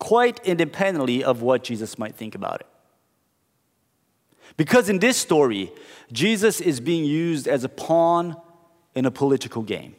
quite 0.00 0.40
independently 0.44 1.22
of 1.22 1.42
what 1.42 1.62
Jesus 1.62 1.98
might 1.98 2.16
think 2.16 2.34
about 2.34 2.60
it. 2.60 2.66
Because 4.56 4.88
in 4.88 4.98
this 4.98 5.16
story, 5.16 5.72
Jesus 6.12 6.60
is 6.60 6.80
being 6.80 7.04
used 7.04 7.48
as 7.48 7.64
a 7.64 7.68
pawn 7.68 8.36
in 8.94 9.06
a 9.06 9.10
political 9.10 9.62
game. 9.62 9.94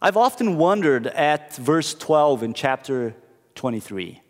I've 0.00 0.16
often 0.16 0.58
wondered 0.58 1.08
at 1.08 1.56
verse 1.56 1.92
12 1.94 2.44
in 2.44 2.54
chapter 2.54 3.16
23. 3.56 4.22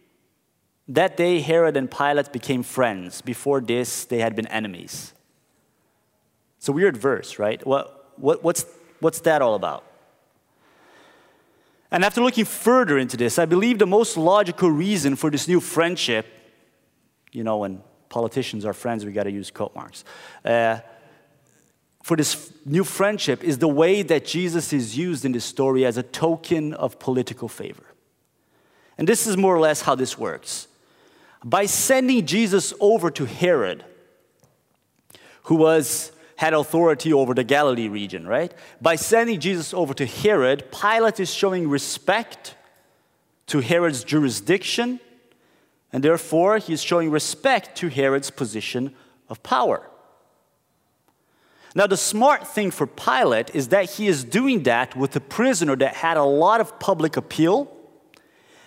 That 0.89 1.19
day, 1.19 1.41
Herod 1.41 1.77
and 1.77 1.91
Pilate 1.91 2.33
became 2.33 2.63
friends. 2.63 3.21
Before 3.21 3.61
this, 3.61 4.07
they 4.07 4.21
had 4.21 4.35
been 4.35 4.47
enemies. 4.47 5.13
It's 6.57 6.69
a 6.69 6.73
weird 6.73 6.97
verse, 6.97 7.39
right? 7.39 7.65
What, 7.67 8.15
what, 8.17 8.43
what's, 8.43 8.65
what's 9.01 9.21
that 9.21 9.43
all 9.43 9.55
about? 9.55 9.85
And 11.91 12.05
after 12.05 12.23
looking 12.23 12.47
further 12.47 12.97
into 12.97 13.19
this, 13.19 13.39
I 13.39 13.45
believe 13.45 13.79
the 13.79 13.87
most 13.87 14.17
logical 14.17 14.71
reason 14.71 15.17
for 15.17 15.31
this 15.31 15.47
new 15.47 15.61
friendship 15.61 16.27
you 17.39 17.45
know, 17.45 17.59
when 17.59 17.81
politicians 18.09 18.65
are 18.65 18.73
friends, 18.73 19.07
we 19.07 19.13
got 19.13 19.23
to 19.23 19.31
use 19.31 19.49
quote 19.53 19.73
marks. 19.77 20.03
Uh, 20.45 20.81
for 22.03 22.17
this 22.17 22.53
new 22.67 22.83
friendship 22.83 23.45
is 23.45 23.59
the 23.59 23.69
way 23.69 24.03
that 24.03 24.27
Jesus 24.27 24.73
is 24.73 24.99
used 24.99 25.25
in 25.25 25.31
this 25.31 25.45
story 25.45 25.87
as 25.87 25.97
a 25.97 26.03
token 26.03 26.75
of 26.75 26.99
political 26.99 27.47
favor. 27.47 27.85
And 28.99 29.07
this 29.07 29.29
is 29.29 29.37
more 29.37 29.55
or 29.55 29.61
less 29.61 29.83
how 29.83 29.95
this 29.95 30.19
works. 30.19 30.67
By 31.45 31.67
sending 31.67 32.27
Jesus 32.27 32.75
over 32.81 33.09
to 33.13 33.25
Herod, 33.25 33.85
who 35.45 35.55
was 35.55 36.11
had 36.35 36.55
authority 36.55 37.13
over 37.13 37.35
the 37.35 37.45
Galilee 37.45 37.89
region, 37.89 38.27
right? 38.27 38.53
By 38.81 38.97
sending 38.97 39.39
Jesus 39.39 39.73
over 39.73 39.95
to 39.95 40.07
Herod, 40.07 40.73
Pilate 40.73 41.21
is 41.21 41.33
showing 41.33 41.69
respect 41.69 42.57
to 43.47 43.61
Herod's 43.61 44.03
jurisdiction 44.03 44.99
and 45.93 46.03
therefore, 46.03 46.59
he 46.59 46.73
is 46.73 46.83
showing 46.83 47.11
respect 47.11 47.77
to 47.79 47.89
Herod's 47.89 48.31
position 48.31 48.95
of 49.29 49.43
power. 49.43 49.89
Now, 51.75 51.87
the 51.87 51.97
smart 51.97 52.47
thing 52.47 52.71
for 52.71 52.87
Pilate 52.87 53.55
is 53.55 53.69
that 53.69 53.91
he 53.91 54.09
is 54.09 54.25
doing 54.25 54.65
that 54.65 54.97
with 54.97 55.15
a 55.17 55.21
prisoner 55.21 55.77
that 55.77 55.97
had 55.97 56.17
a 56.17 56.25
lot 56.25 56.61
of 56.61 56.79
public 56.79 57.17
appeal 57.17 57.75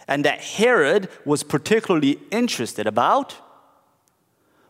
and 0.08 0.26
that 0.26 0.42
Herod 0.42 1.10
was 1.26 1.44
particularly 1.44 2.20
interested 2.32 2.88
about, 2.88 3.36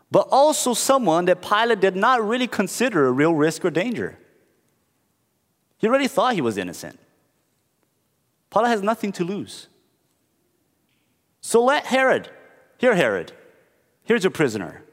but 0.09 0.27
also 0.31 0.73
someone 0.73 1.25
that 1.25 1.41
Pilate 1.41 1.79
did 1.79 1.95
not 1.95 2.25
really 2.25 2.47
consider 2.47 3.07
a 3.07 3.11
real 3.11 3.33
risk 3.33 3.63
or 3.63 3.69
danger. 3.71 4.17
He 5.77 5.87
already 5.87 6.07
thought 6.07 6.33
he 6.33 6.41
was 6.41 6.57
innocent. 6.57 6.99
Pilate 8.51 8.69
has 8.69 8.81
nothing 8.81 9.11
to 9.13 9.23
lose. 9.23 9.67
So 11.41 11.63
let 11.63 11.85
Herod 11.85 12.29
here, 12.81 12.95
Herod, 12.95 13.31
here's 14.05 14.23
your 14.23 14.31
prisoner. 14.31 14.83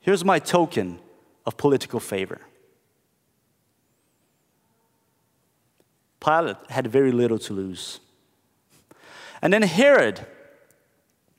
Here's 0.00 0.24
my 0.24 0.38
token 0.38 1.00
of 1.44 1.58
political 1.58 2.00
favor. 2.00 2.40
Pilate 6.18 6.56
had 6.70 6.86
very 6.86 7.12
little 7.12 7.38
to 7.40 7.52
lose. 7.52 8.00
And 9.42 9.52
then 9.52 9.60
Herod, 9.60 10.26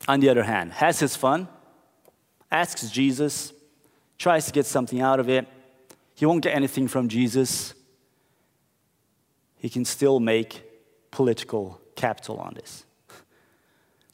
on 0.07 0.19
the 0.19 0.29
other 0.29 0.43
hand, 0.43 0.73
has 0.73 0.99
his 0.99 1.15
fun, 1.15 1.47
asks 2.51 2.87
Jesus, 2.91 3.53
tries 4.19 4.45
to 4.45 4.51
get 4.51 4.67
something 4.67 5.01
out 5.01 5.19
of 5.19 5.29
it. 5.29 5.47
He 6.13 6.27
won't 6.27 6.43
get 6.43 6.55
anything 6.55 6.87
from 6.87 7.09
Jesus. 7.09 7.73
He 9.57 9.67
can 9.67 9.83
still 9.83 10.19
make 10.19 10.61
political 11.09 11.81
capital 11.95 12.37
on 12.37 12.53
this. 12.53 12.85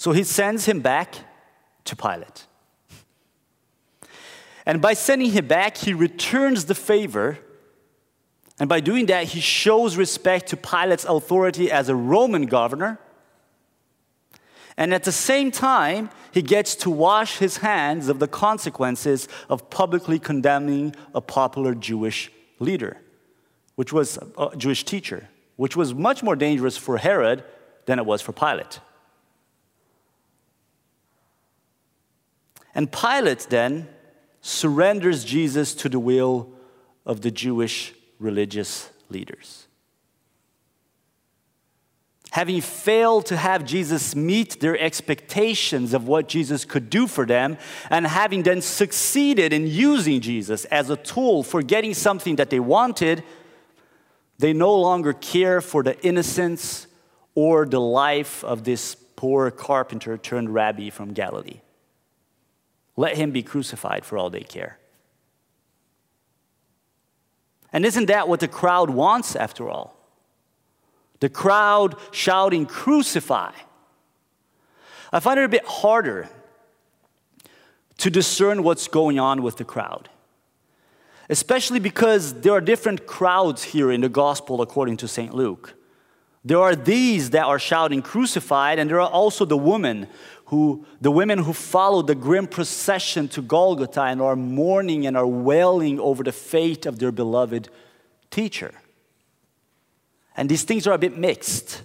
So 0.01 0.13
he 0.13 0.23
sends 0.23 0.65
him 0.65 0.79
back 0.79 1.13
to 1.85 1.95
Pilate. 1.95 2.47
And 4.65 4.81
by 4.81 4.95
sending 4.95 5.29
him 5.29 5.45
back, 5.45 5.77
he 5.77 5.93
returns 5.93 6.65
the 6.65 6.73
favor. 6.73 7.37
And 8.59 8.67
by 8.67 8.79
doing 8.79 9.05
that, 9.05 9.25
he 9.25 9.39
shows 9.39 9.97
respect 9.97 10.49
to 10.49 10.57
Pilate's 10.57 11.05
authority 11.05 11.71
as 11.71 11.87
a 11.87 11.95
Roman 11.95 12.47
governor. 12.47 12.99
And 14.75 14.91
at 14.91 15.03
the 15.03 15.11
same 15.11 15.51
time, 15.51 16.09
he 16.31 16.41
gets 16.41 16.73
to 16.77 16.89
wash 16.89 17.37
his 17.37 17.57
hands 17.57 18.09
of 18.09 18.17
the 18.17 18.27
consequences 18.27 19.27
of 19.51 19.69
publicly 19.69 20.17
condemning 20.17 20.95
a 21.13 21.21
popular 21.21 21.75
Jewish 21.75 22.31
leader, 22.57 22.97
which 23.75 23.93
was 23.93 24.17
a 24.35 24.57
Jewish 24.57 24.83
teacher, 24.83 25.29
which 25.57 25.75
was 25.75 25.93
much 25.93 26.23
more 26.23 26.35
dangerous 26.35 26.75
for 26.75 26.97
Herod 26.97 27.43
than 27.85 27.99
it 27.99 28.05
was 28.07 28.23
for 28.23 28.31
Pilate. 28.33 28.79
And 32.73 32.91
Pilate 32.91 33.47
then 33.49 33.87
surrenders 34.41 35.23
Jesus 35.23 35.73
to 35.75 35.89
the 35.89 35.99
will 35.99 36.51
of 37.05 37.21
the 37.21 37.31
Jewish 37.31 37.93
religious 38.19 38.89
leaders. 39.09 39.67
Having 42.31 42.61
failed 42.61 43.25
to 43.25 43.35
have 43.35 43.65
Jesus 43.65 44.15
meet 44.15 44.61
their 44.61 44.79
expectations 44.79 45.93
of 45.93 46.07
what 46.07 46.29
Jesus 46.29 46.63
could 46.63 46.89
do 46.89 47.05
for 47.05 47.25
them, 47.25 47.57
and 47.89 48.07
having 48.07 48.43
then 48.43 48.61
succeeded 48.61 49.51
in 49.51 49.67
using 49.67 50.21
Jesus 50.21 50.63
as 50.65 50.89
a 50.89 50.95
tool 50.95 51.43
for 51.43 51.61
getting 51.61 51.93
something 51.93 52.37
that 52.37 52.49
they 52.49 52.61
wanted, 52.61 53.23
they 54.39 54.53
no 54.53 54.73
longer 54.79 55.11
care 55.11 55.59
for 55.59 55.83
the 55.83 55.99
innocence 56.05 56.87
or 57.35 57.65
the 57.65 57.81
life 57.81 58.45
of 58.45 58.63
this 58.63 58.95
poor 58.95 59.51
carpenter 59.51 60.17
turned 60.17 60.53
rabbi 60.53 60.89
from 60.89 61.13
Galilee. 61.13 61.59
Let 63.01 63.17
him 63.17 63.31
be 63.31 63.41
crucified 63.41 64.05
for 64.05 64.15
all 64.15 64.29
they 64.29 64.41
care. 64.43 64.77
And 67.73 67.83
isn't 67.83 68.05
that 68.05 68.29
what 68.29 68.41
the 68.41 68.47
crowd 68.47 68.91
wants 68.91 69.35
after 69.35 69.67
all? 69.67 69.97
The 71.19 71.27
crowd 71.27 71.95
shouting, 72.11 72.67
Crucify. 72.67 73.53
I 75.11 75.19
find 75.19 75.39
it 75.39 75.45
a 75.45 75.49
bit 75.49 75.65
harder 75.65 76.29
to 77.97 78.11
discern 78.11 78.61
what's 78.61 78.87
going 78.87 79.17
on 79.17 79.41
with 79.41 79.57
the 79.57 79.65
crowd, 79.65 80.07
especially 81.27 81.79
because 81.79 82.41
there 82.41 82.53
are 82.53 82.61
different 82.61 83.07
crowds 83.07 83.63
here 83.63 83.91
in 83.91 84.01
the 84.01 84.09
gospel 84.09 84.61
according 84.61 84.97
to 84.97 85.07
St. 85.07 85.33
Luke. 85.33 85.73
There 86.45 86.59
are 86.59 86.75
these 86.75 87.31
that 87.31 87.45
are 87.45 87.57
shouting 87.57 88.03
crucified, 88.03 88.77
and 88.77 88.87
there 88.87 89.01
are 89.01 89.09
also 89.09 89.43
the 89.43 89.57
women 89.57 90.07
who, 90.51 90.85
the 90.99 91.09
women 91.09 91.39
who 91.39 91.53
follow 91.53 92.01
the 92.01 92.13
grim 92.13 92.45
procession 92.45 93.29
to 93.29 93.41
Golgotha 93.41 94.01
and 94.01 94.21
are 94.21 94.35
mourning 94.35 95.07
and 95.07 95.15
are 95.15 95.25
wailing 95.25 95.97
over 95.97 96.23
the 96.23 96.33
fate 96.33 96.85
of 96.85 96.99
their 96.99 97.13
beloved 97.13 97.69
teacher. 98.29 98.73
And 100.35 100.49
these 100.49 100.65
things 100.65 100.85
are 100.87 100.93
a 100.93 100.97
bit 100.97 101.17
mixed. 101.17 101.83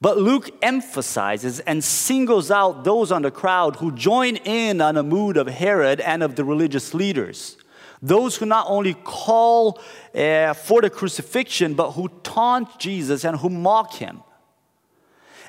But 0.00 0.18
Luke 0.18 0.50
emphasizes 0.62 1.58
and 1.58 1.82
singles 1.82 2.48
out 2.48 2.84
those 2.84 3.10
on 3.10 3.22
the 3.22 3.32
crowd 3.32 3.74
who 3.76 3.90
join 3.90 4.36
in 4.36 4.80
on 4.80 4.96
a 4.96 5.02
mood 5.02 5.36
of 5.36 5.48
Herod 5.48 5.98
and 5.98 6.22
of 6.22 6.36
the 6.36 6.44
religious 6.44 6.94
leaders. 6.94 7.56
Those 8.00 8.36
who 8.36 8.46
not 8.46 8.66
only 8.68 8.94
call 8.94 9.80
uh, 10.14 10.54
for 10.54 10.80
the 10.80 10.90
crucifixion, 10.90 11.74
but 11.74 11.90
who 11.90 12.08
taunt 12.22 12.78
Jesus 12.78 13.24
and 13.24 13.36
who 13.36 13.48
mock 13.48 13.94
him. 13.94 14.22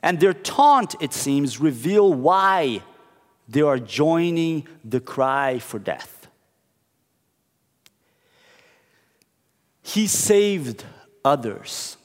And 0.02 0.20
their 0.20 0.34
taunt, 0.34 0.96
it 1.00 1.14
seems, 1.14 1.60
reveal 1.60 2.14
why 2.14 2.82
they 3.48 3.62
are 3.62 3.80
joining 3.80 4.68
the 4.84 5.00
cry 5.00 5.60
for 5.60 5.80
death. 5.80 6.28
He 9.82 10.08
saved 10.08 10.84
others, 11.24 11.98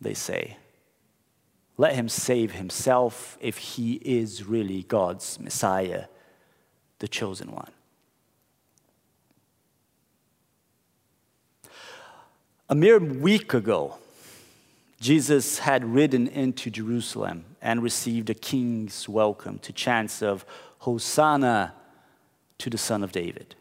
they 0.00 0.14
say. 0.14 0.56
Let 1.78 1.94
him 1.94 2.08
save 2.08 2.52
himself 2.52 3.36
if 3.40 3.58
he 3.58 3.94
is 3.94 4.44
really 4.44 4.82
God's 4.84 5.38
Messiah, 5.38 6.06
the 6.98 7.08
chosen 7.08 7.52
one. 7.52 7.70
A 12.68 12.74
mere 12.74 12.98
week 12.98 13.54
ago, 13.54 13.98
Jesus 15.00 15.58
had 15.58 15.84
ridden 15.84 16.26
into 16.26 16.70
Jerusalem 16.70 17.44
and 17.60 17.82
received 17.82 18.30
a 18.30 18.34
king's 18.34 19.08
welcome 19.08 19.58
to 19.60 19.72
chants 19.72 20.22
of 20.22 20.46
Hosanna 20.78 21.74
to 22.58 22.70
the 22.70 22.78
Son 22.78 23.04
of 23.04 23.12
David. 23.12 23.54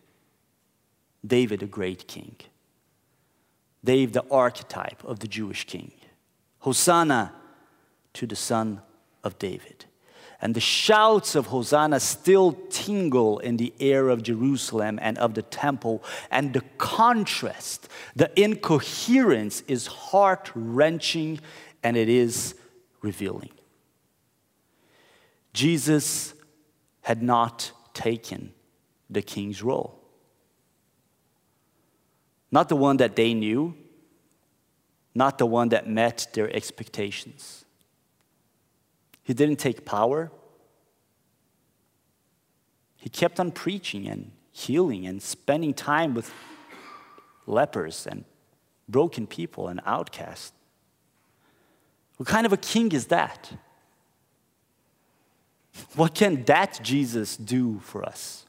David, 1.25 1.61
a 1.61 1.67
great 1.67 2.07
king. 2.07 2.35
David, 3.83 4.13
the 4.13 4.25
archetype 4.31 5.03
of 5.03 5.19
the 5.19 5.27
Jewish 5.27 5.65
king. 5.65 5.91
Hosanna 6.59 7.33
to 8.13 8.25
the 8.25 8.35
Son 8.35 8.81
of 9.23 9.37
David. 9.37 9.85
And 10.41 10.53
the 10.53 10.59
shouts 10.59 11.35
of 11.35 11.47
Hosanna 11.47 11.99
still 11.99 12.53
tingle 12.69 13.39
in 13.39 13.57
the 13.57 13.73
air 13.79 14.09
of 14.09 14.21
Jerusalem 14.21 14.99
and 15.01 15.17
of 15.17 15.33
the 15.33 15.41
temple. 15.41 16.03
And 16.29 16.53
the 16.53 16.63
contrast, 16.77 17.87
the 18.15 18.31
incoherence 18.39 19.61
is 19.61 19.87
heart 19.87 20.51
wrenching 20.53 21.39
and 21.83 21.95
it 21.97 22.09
is 22.09 22.55
revealing. 23.01 23.51
Jesus 25.53 26.33
had 27.01 27.23
not 27.23 27.71
taken 27.93 28.53
the 29.09 29.21
king's 29.21 29.63
role. 29.63 30.01
Not 32.51 32.69
the 32.69 32.75
one 32.75 32.97
that 32.97 33.15
they 33.15 33.33
knew, 33.33 33.75
not 35.13 35.37
the 35.37 35.45
one 35.45 35.69
that 35.69 35.87
met 35.87 36.27
their 36.33 36.53
expectations. 36.53 37.64
He 39.25 39.33
didn't 39.33 39.57
take 39.57 39.85
power. 39.85 40.31
He 42.95 43.09
kept 43.09 43.39
on 43.39 43.51
preaching 43.51 44.07
and 44.07 44.31
healing 44.51 45.05
and 45.07 45.21
spending 45.21 45.73
time 45.73 46.13
with 46.13 46.31
lepers 47.47 48.07
and 48.07 48.23
broken 48.87 49.25
people 49.25 49.67
and 49.67 49.81
outcasts. 49.83 50.53
What 52.17 52.29
kind 52.29 52.45
of 52.45 52.53
a 52.53 52.57
king 52.57 52.91
is 52.91 53.07
that? 53.07 53.51
What 55.95 56.13
can 56.13 56.45
that 56.45 56.79
Jesus 56.83 57.35
do 57.35 57.79
for 57.79 58.05
us? 58.05 58.45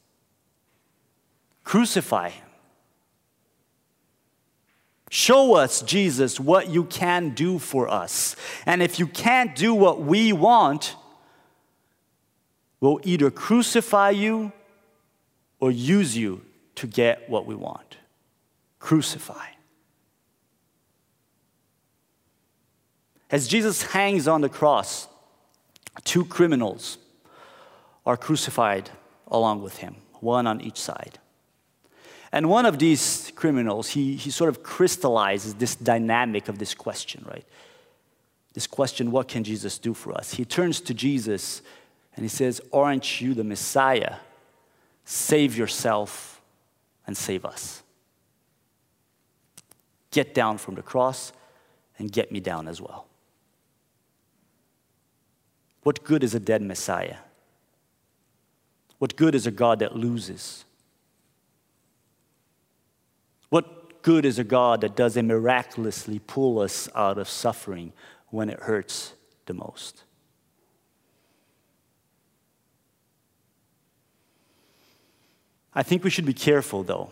Crucify 1.64 2.28
him. 2.28 2.45
Show 5.10 5.54
us, 5.54 5.82
Jesus, 5.82 6.40
what 6.40 6.68
you 6.68 6.84
can 6.84 7.30
do 7.30 7.58
for 7.58 7.88
us. 7.88 8.34
And 8.66 8.82
if 8.82 8.98
you 8.98 9.06
can't 9.06 9.54
do 9.54 9.72
what 9.72 10.02
we 10.02 10.32
want, 10.32 10.96
we'll 12.80 13.00
either 13.04 13.30
crucify 13.30 14.10
you 14.10 14.52
or 15.60 15.70
use 15.70 16.16
you 16.16 16.42
to 16.76 16.86
get 16.86 17.30
what 17.30 17.46
we 17.46 17.54
want. 17.54 17.96
Crucify. 18.78 19.46
As 23.30 23.48
Jesus 23.48 23.82
hangs 23.82 24.28
on 24.28 24.40
the 24.40 24.48
cross, 24.48 25.08
two 26.04 26.24
criminals 26.24 26.98
are 28.04 28.16
crucified 28.16 28.90
along 29.26 29.62
with 29.62 29.78
him, 29.78 29.96
one 30.20 30.46
on 30.46 30.60
each 30.60 30.78
side. 30.78 31.18
And 32.30 32.48
one 32.48 32.66
of 32.66 32.78
these 32.78 33.25
criminals, 33.36 33.90
he, 33.90 34.16
he 34.16 34.30
sort 34.30 34.48
of 34.48 34.62
crystallizes 34.62 35.54
this 35.54 35.76
dynamic 35.76 36.48
of 36.48 36.58
this 36.58 36.74
question, 36.74 37.24
right? 37.30 37.44
This 38.54 38.66
question, 38.66 39.10
what 39.12 39.28
can 39.28 39.44
Jesus 39.44 39.78
do 39.78 39.94
for 39.94 40.16
us? 40.16 40.34
He 40.34 40.44
turns 40.44 40.80
to 40.80 40.94
Jesus 40.94 41.62
and 42.16 42.24
he 42.24 42.28
says, 42.28 42.60
Aren't 42.72 43.20
you 43.20 43.34
the 43.34 43.44
Messiah? 43.44 44.16
Save 45.04 45.56
yourself 45.56 46.40
and 47.06 47.16
save 47.16 47.44
us. 47.44 47.82
Get 50.10 50.34
down 50.34 50.58
from 50.58 50.74
the 50.74 50.82
cross 50.82 51.32
and 51.98 52.10
get 52.10 52.32
me 52.32 52.40
down 52.40 52.66
as 52.66 52.80
well. 52.80 53.06
What 55.82 56.02
good 56.02 56.24
is 56.24 56.34
a 56.34 56.40
dead 56.40 56.62
Messiah? 56.62 57.18
What 58.98 59.14
good 59.14 59.34
is 59.34 59.46
a 59.46 59.50
God 59.50 59.78
that 59.78 59.94
loses? 59.94 60.65
Good 64.06 64.24
is 64.24 64.38
a 64.38 64.44
God 64.44 64.82
that 64.82 64.94
doesn't 64.94 65.26
miraculously 65.26 66.20
pull 66.20 66.60
us 66.60 66.88
out 66.94 67.18
of 67.18 67.28
suffering 67.28 67.92
when 68.28 68.48
it 68.48 68.60
hurts 68.60 69.14
the 69.46 69.52
most. 69.52 70.04
I 75.74 75.82
think 75.82 76.04
we 76.04 76.10
should 76.10 76.24
be 76.24 76.32
careful, 76.32 76.84
though, 76.84 77.10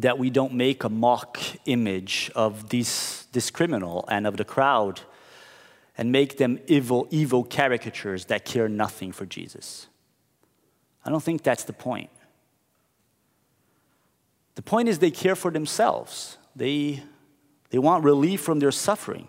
that 0.00 0.18
we 0.18 0.30
don't 0.30 0.52
make 0.52 0.82
a 0.82 0.88
mock 0.88 1.38
image 1.64 2.32
of 2.34 2.70
this, 2.70 3.26
this 3.30 3.48
criminal 3.52 4.04
and 4.08 4.26
of 4.26 4.36
the 4.36 4.44
crowd 4.44 5.02
and 5.96 6.10
make 6.10 6.38
them 6.38 6.58
evil, 6.66 7.06
evil 7.12 7.44
caricatures 7.44 8.24
that 8.24 8.44
care 8.44 8.68
nothing 8.68 9.12
for 9.12 9.26
Jesus. 9.26 9.86
I 11.04 11.10
don't 11.10 11.22
think 11.22 11.44
that's 11.44 11.62
the 11.62 11.72
point. 11.72 12.10
The 14.54 14.62
point 14.62 14.88
is 14.88 14.98
they 14.98 15.10
care 15.10 15.34
for 15.34 15.50
themselves. 15.50 16.36
They, 16.54 17.02
they 17.70 17.78
want 17.78 18.04
relief 18.04 18.40
from 18.40 18.58
their 18.58 18.70
suffering. 18.70 19.28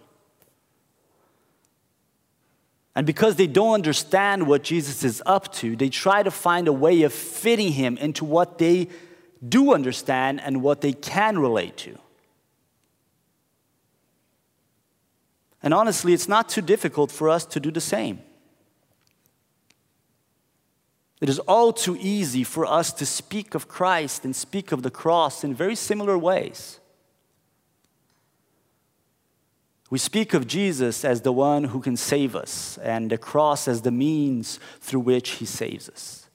And 2.95 3.07
because 3.07 3.37
they 3.37 3.47
don't 3.47 3.73
understand 3.73 4.47
what 4.47 4.63
Jesus 4.63 5.03
is 5.03 5.23
up 5.25 5.51
to, 5.53 5.75
they 5.75 5.89
try 5.89 6.21
to 6.21 6.29
find 6.29 6.67
a 6.67 6.73
way 6.73 7.01
of 7.03 7.13
fitting 7.13 7.71
him 7.71 7.97
into 7.97 8.23
what 8.23 8.59
they 8.59 8.89
do 9.47 9.73
understand 9.73 10.41
and 10.41 10.61
what 10.61 10.81
they 10.81 10.93
can 10.93 11.39
relate 11.39 11.75
to. 11.77 11.97
And 15.63 15.73
honestly, 15.73 16.13
it's 16.13 16.27
not 16.27 16.49
too 16.49 16.61
difficult 16.61 17.09
for 17.11 17.29
us 17.29 17.45
to 17.47 17.59
do 17.59 17.71
the 17.71 17.81
same. 17.81 18.21
It 21.23 21.29
is 21.29 21.39
all 21.39 21.71
too 21.71 21.95
easy 22.01 22.43
for 22.43 22.65
us 22.65 22.91
to 22.91 23.05
speak 23.05 23.55
of 23.55 23.69
Christ 23.69 24.25
and 24.25 24.35
speak 24.35 24.73
of 24.73 24.83
the 24.83 24.91
cross 24.91 25.45
in 25.45 25.55
very 25.55 25.73
similar 25.73 26.17
ways. 26.17 26.81
We 29.89 29.99
speak 29.99 30.33
of 30.33 30.47
Jesus 30.47 31.05
as 31.05 31.21
the 31.21 31.31
one 31.31 31.63
who 31.63 31.79
can 31.79 31.95
save 31.95 32.35
us, 32.35 32.77
and 32.79 33.09
the 33.09 33.17
cross 33.17 33.69
as 33.69 33.83
the 33.83 33.89
means 33.89 34.59
through 34.81 34.99
which 34.99 35.29
he 35.29 35.45
saves 35.45 35.87
us. 35.87 36.27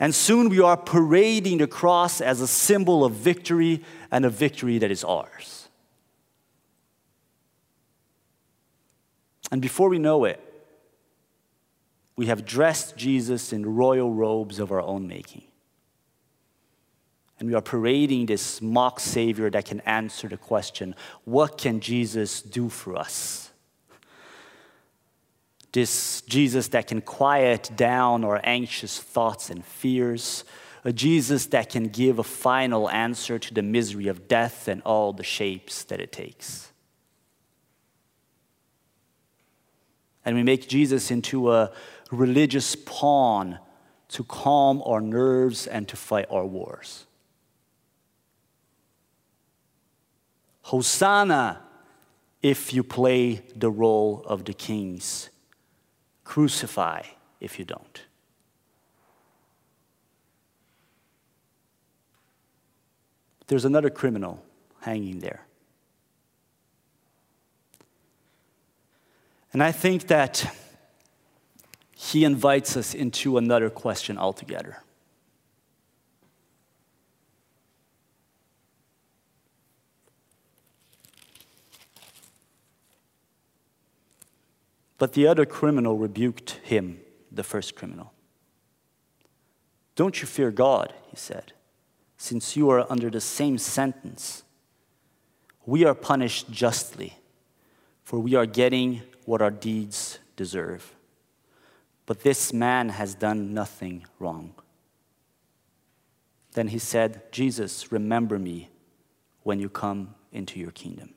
And 0.00 0.14
soon 0.14 0.48
we 0.48 0.60
are 0.60 0.78
parading 0.78 1.58
the 1.58 1.66
cross 1.66 2.22
as 2.22 2.40
a 2.40 2.48
symbol 2.48 3.04
of 3.04 3.12
victory 3.12 3.84
and 4.10 4.24
a 4.24 4.30
victory 4.30 4.78
that 4.78 4.90
is 4.90 5.04
ours. 5.04 5.68
And 9.52 9.60
before 9.60 9.90
we 9.90 9.98
know 9.98 10.24
it, 10.24 10.47
we 12.18 12.26
have 12.26 12.44
dressed 12.44 12.96
Jesus 12.96 13.52
in 13.52 13.76
royal 13.76 14.12
robes 14.12 14.58
of 14.58 14.72
our 14.72 14.80
own 14.80 15.06
making. 15.06 15.44
And 17.38 17.48
we 17.48 17.54
are 17.54 17.62
parading 17.62 18.26
this 18.26 18.60
mock 18.60 18.98
Savior 18.98 19.48
that 19.50 19.66
can 19.66 19.78
answer 19.82 20.26
the 20.26 20.36
question 20.36 20.96
what 21.24 21.56
can 21.56 21.78
Jesus 21.78 22.42
do 22.42 22.70
for 22.70 22.96
us? 22.96 23.52
This 25.70 26.22
Jesus 26.22 26.66
that 26.68 26.88
can 26.88 27.02
quiet 27.02 27.70
down 27.76 28.24
our 28.24 28.40
anxious 28.42 28.98
thoughts 28.98 29.48
and 29.48 29.64
fears, 29.64 30.42
a 30.82 30.92
Jesus 30.92 31.46
that 31.46 31.70
can 31.70 31.84
give 31.84 32.18
a 32.18 32.24
final 32.24 32.90
answer 32.90 33.38
to 33.38 33.54
the 33.54 33.62
misery 33.62 34.08
of 34.08 34.26
death 34.26 34.66
and 34.66 34.82
all 34.82 35.12
the 35.12 35.22
shapes 35.22 35.84
that 35.84 36.00
it 36.00 36.10
takes. 36.10 36.72
And 40.28 40.36
we 40.36 40.42
make 40.42 40.68
Jesus 40.68 41.10
into 41.10 41.50
a 41.52 41.72
religious 42.10 42.74
pawn 42.74 43.58
to 44.08 44.24
calm 44.24 44.82
our 44.84 45.00
nerves 45.00 45.66
and 45.66 45.86
to 45.88 45.96
fight 45.96 46.26
our 46.30 46.46
wars. 46.46 47.06
Hosanna 50.62 51.62
if 52.42 52.72
you 52.72 52.82
play 52.82 53.42
the 53.56 53.70
role 53.70 54.22
of 54.26 54.44
the 54.44 54.52
kings. 54.52 55.30
Crucify 56.24 57.02
if 57.40 57.58
you 57.58 57.64
don't. 57.64 58.02
There's 63.46 63.64
another 63.64 63.90
criminal 63.90 64.42
hanging 64.80 65.20
there. 65.20 65.46
And 69.52 69.62
I 69.62 69.72
think 69.72 70.08
that 70.08 70.54
he 72.12 72.24
invites 72.24 72.76
us 72.76 72.94
into 72.94 73.36
another 73.36 73.68
question 73.68 74.16
altogether. 74.16 74.78
But 84.96 85.12
the 85.12 85.26
other 85.26 85.44
criminal 85.44 85.96
rebuked 85.96 86.58
him, 86.62 87.00
the 87.30 87.44
first 87.44 87.76
criminal. 87.76 88.12
Don't 89.94 90.20
you 90.20 90.26
fear 90.26 90.50
God, 90.50 90.94
he 91.10 91.16
said, 91.16 91.52
since 92.16 92.56
you 92.56 92.70
are 92.70 92.90
under 92.90 93.10
the 93.10 93.20
same 93.20 93.58
sentence. 93.58 94.42
We 95.66 95.84
are 95.84 95.94
punished 95.94 96.50
justly, 96.50 97.18
for 98.02 98.18
we 98.18 98.34
are 98.34 98.46
getting 98.46 99.02
what 99.26 99.42
our 99.42 99.50
deeds 99.50 100.18
deserve. 100.36 100.94
But 102.08 102.20
this 102.20 102.54
man 102.54 102.88
has 102.88 103.14
done 103.14 103.52
nothing 103.52 104.06
wrong. 104.18 104.54
Then 106.52 106.68
he 106.68 106.78
said, 106.78 107.30
Jesus, 107.30 107.92
remember 107.92 108.38
me 108.38 108.70
when 109.42 109.60
you 109.60 109.68
come 109.68 110.14
into 110.32 110.58
your 110.58 110.70
kingdom. 110.70 111.12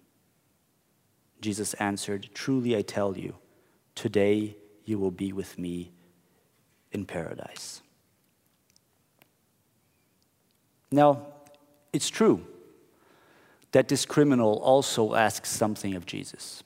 Jesus 1.40 1.74
answered, 1.76 2.30
Truly 2.34 2.76
I 2.76 2.82
tell 2.82 3.18
you, 3.18 3.36
Today 3.96 4.58
you 4.84 5.00
will 5.00 5.12
be 5.12 5.32
with 5.32 5.58
me 5.58 5.94
in 6.92 7.06
paradise. 7.06 7.82
Now, 10.92 11.26
it's 11.94 12.10
true 12.10 12.46
that 13.72 13.88
this 13.88 14.06
criminal 14.06 14.60
also 14.60 15.16
asks 15.16 15.50
something 15.50 15.96
of 15.96 16.06
Jesus. 16.06 16.64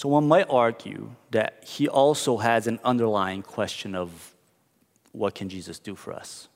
So 0.00 0.08
one 0.08 0.26
might 0.26 0.46
argue 0.48 1.10
that 1.30 1.62
he 1.62 1.86
also 1.86 2.38
has 2.38 2.66
an 2.66 2.80
underlying 2.82 3.42
question 3.42 3.94
of 3.94 4.34
what 5.12 5.34
can 5.34 5.50
Jesus 5.50 5.78
do 5.78 5.94
for 5.94 6.14
us? 6.14 6.48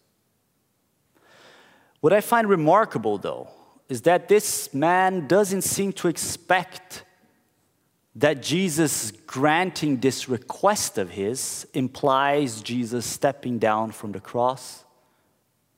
What 2.00 2.14
I 2.14 2.22
find 2.22 2.48
remarkable, 2.48 3.18
though, 3.18 3.48
is 3.90 4.00
that 4.00 4.28
this 4.28 4.72
man 4.72 5.26
doesn't 5.26 5.60
seem 5.60 5.92
to 5.92 6.08
expect 6.08 7.04
that 8.16 8.42
Jesus 8.42 9.10
granting 9.10 10.00
this 10.00 10.26
request 10.26 10.96
of 10.96 11.10
his 11.10 11.66
implies 11.74 12.62
Jesus 12.62 13.04
stepping 13.04 13.58
down 13.58 13.90
from 13.90 14.12
the 14.12 14.20
cross 14.20 14.84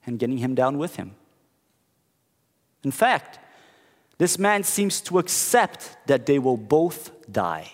and 0.07 0.21
getting 0.21 0.39
him 0.39 0.55
down 0.55 0.79
with 0.79 0.95
him. 0.95 1.17
In 2.85 2.93
fact, 2.93 3.41
this 4.19 4.39
man 4.39 4.63
seems 4.63 5.01
to 5.03 5.19
accept 5.19 5.97
that 6.07 6.27
they 6.27 6.39
will 6.39 6.57
both 6.57 7.11
die, 7.31 7.71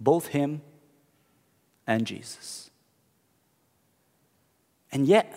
both 0.00 0.28
him 0.28 0.62
and 1.86 2.06
Jesus. 2.06 2.70
And 4.90 5.06
yet, 5.06 5.34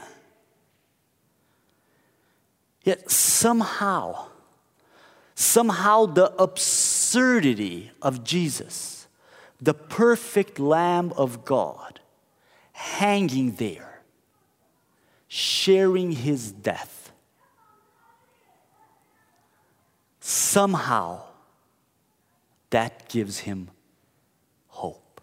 yet 2.83 3.09
somehow, 3.11 4.27
somehow 5.35 6.05
the 6.05 6.31
absurdity 6.41 7.91
of 8.01 8.23
Jesus, 8.23 9.07
the 9.59 9.73
perfect 9.73 10.59
Lamb 10.59 11.11
of 11.17 11.43
God, 11.43 11.99
hanging 12.71 13.53
there, 13.53 14.01
sharing 15.27 16.11
his 16.11 16.51
death. 16.51 16.96
Somehow, 20.57 21.21
that 22.71 23.09
gives 23.09 23.37
him 23.37 23.69
hope. 24.69 25.21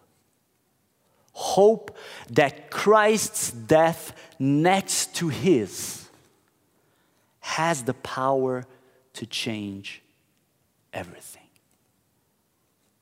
Hope 1.33 1.97
that 2.29 2.71
Christ's 2.71 3.51
death 3.51 4.13
next 4.39 5.13
to 5.15 5.27
his 5.27 6.07
has 7.41 7.83
the 7.83 7.95
power 7.95 8.63
to 9.15 9.25
change 9.25 10.01
everything 10.93 11.41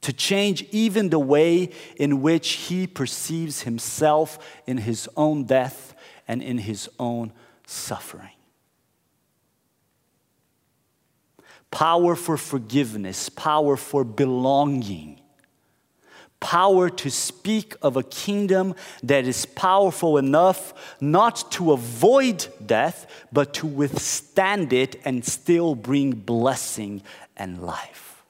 to 0.02 0.12
change 0.12 0.64
even 0.72 1.10
the 1.10 1.20
way 1.20 1.70
in 1.96 2.22
which 2.22 2.54
he 2.54 2.86
perceives 2.88 3.62
himself 3.62 4.38
in 4.68 4.80
his 4.80 5.08
own 5.16 5.46
death 5.46 5.96
and 6.28 6.42
in 6.42 6.58
his 6.58 6.90
own 7.00 7.32
suffering. 7.68 8.32
Power 11.74 12.16
for 12.16 12.38
forgiveness, 12.38 13.30
power 13.30 13.76
for 13.76 14.04
belonging, 14.04 15.20
power 16.40 16.88
to 16.88 17.10
speak 17.10 17.74
of 17.82 17.98
a 17.98 18.04
kingdom 18.04 18.76
that 19.02 19.26
is 19.26 19.48
powerful 19.48 20.20
enough 20.20 20.96
not 21.02 21.52
to 21.54 21.72
avoid 21.72 22.48
death, 22.64 23.08
but 23.32 23.56
to 23.56 23.66
withstand 23.66 24.72
it 24.72 25.02
and 25.04 25.26
still 25.26 25.74
bring 25.74 26.12
blessing 26.12 27.02
and 27.36 27.64
life. 27.64 28.22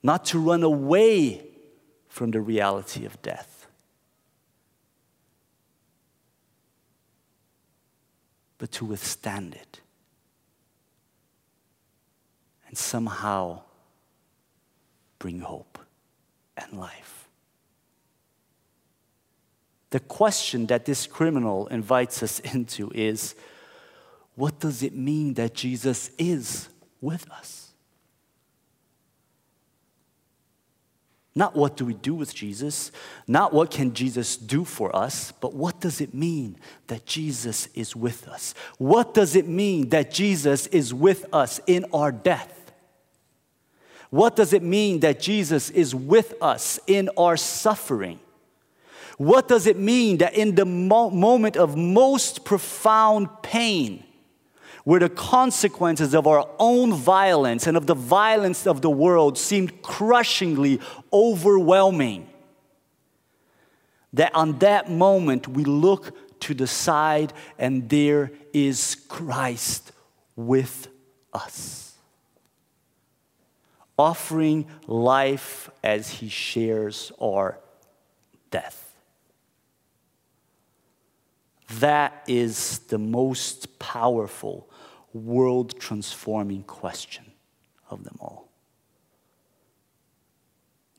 Not 0.00 0.26
to 0.26 0.38
run 0.38 0.62
away 0.62 1.44
from 2.08 2.30
the 2.30 2.40
reality 2.40 3.04
of 3.04 3.20
death, 3.20 3.66
but 8.58 8.70
to 8.70 8.84
withstand 8.84 9.56
it 9.56 9.80
and 12.70 12.78
somehow 12.78 13.60
bring 15.18 15.40
hope 15.40 15.76
and 16.56 16.78
life. 16.78 17.28
The 19.90 19.98
question 19.98 20.66
that 20.66 20.84
this 20.84 21.08
criminal 21.08 21.66
invites 21.66 22.22
us 22.22 22.38
into 22.54 22.92
is 22.94 23.34
what 24.36 24.60
does 24.60 24.84
it 24.84 24.94
mean 24.94 25.34
that 25.34 25.52
Jesus 25.52 26.12
is 26.16 26.68
with 27.00 27.28
us? 27.32 27.72
Not 31.34 31.56
what 31.56 31.76
do 31.76 31.84
we 31.84 31.94
do 31.94 32.14
with 32.14 32.32
Jesus, 32.32 32.92
not 33.26 33.52
what 33.52 33.70
can 33.70 33.94
Jesus 33.94 34.36
do 34.36 34.64
for 34.64 34.94
us, 34.94 35.32
but 35.40 35.54
what 35.54 35.80
does 35.80 36.00
it 36.00 36.14
mean 36.14 36.56
that 36.86 37.04
Jesus 37.04 37.66
is 37.74 37.96
with 37.96 38.28
us? 38.28 38.54
What 38.78 39.12
does 39.12 39.34
it 39.34 39.48
mean 39.48 39.88
that 39.88 40.12
Jesus 40.12 40.66
is 40.68 40.94
with 40.94 41.26
us 41.32 41.60
in 41.66 41.84
our 41.92 42.12
death? 42.12 42.59
What 44.10 44.34
does 44.34 44.52
it 44.52 44.62
mean 44.62 45.00
that 45.00 45.20
Jesus 45.20 45.70
is 45.70 45.94
with 45.94 46.34
us 46.42 46.80
in 46.86 47.08
our 47.16 47.36
suffering? 47.36 48.18
What 49.18 49.46
does 49.46 49.66
it 49.66 49.78
mean 49.78 50.18
that 50.18 50.34
in 50.34 50.56
the 50.56 50.64
mo- 50.64 51.10
moment 51.10 51.56
of 51.56 51.76
most 51.76 52.44
profound 52.44 53.28
pain, 53.42 54.02
where 54.82 54.98
the 54.98 55.08
consequences 55.08 56.14
of 56.14 56.26
our 56.26 56.48
own 56.58 56.92
violence 56.92 57.66
and 57.66 57.76
of 57.76 57.86
the 57.86 57.94
violence 57.94 58.66
of 58.66 58.82
the 58.82 58.90
world 58.90 59.38
seemed 59.38 59.82
crushingly 59.82 60.80
overwhelming, 61.12 62.28
that 64.12 64.34
on 64.34 64.58
that 64.58 64.90
moment 64.90 65.46
we 65.46 65.62
look 65.62 66.40
to 66.40 66.54
the 66.54 66.66
side 66.66 67.32
and 67.58 67.88
there 67.88 68.32
is 68.52 68.96
Christ 69.08 69.92
with 70.34 70.88
us 71.32 71.89
offering 74.00 74.64
life 74.86 75.68
as 75.84 76.08
he 76.08 76.28
shares 76.30 77.12
our 77.20 77.58
death. 78.50 78.96
That 81.80 82.24
is 82.26 82.78
the 82.88 82.96
most 82.96 83.78
powerful, 83.78 84.70
world 85.12 85.78
transforming 85.78 86.62
question 86.62 87.26
of 87.90 88.04
them 88.04 88.16
all. 88.20 88.48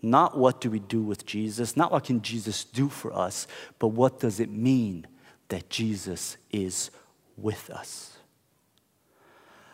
Not 0.03 0.37
what 0.37 0.61
do 0.61 0.69
we 0.69 0.79
do 0.79 1.01
with 1.01 1.25
Jesus, 1.25 1.75
not 1.75 1.91
what 1.91 2.03
can 2.03 2.21
Jesus 2.21 2.63
do 2.63 2.87
for 2.87 3.11
us, 3.11 3.47
but 3.79 3.87
what 3.87 4.19
does 4.19 4.39
it 4.39 4.51
mean 4.51 5.07
that 5.47 5.71
Jesus 5.71 6.37
is 6.51 6.91
with 7.35 7.71
us? 7.71 8.17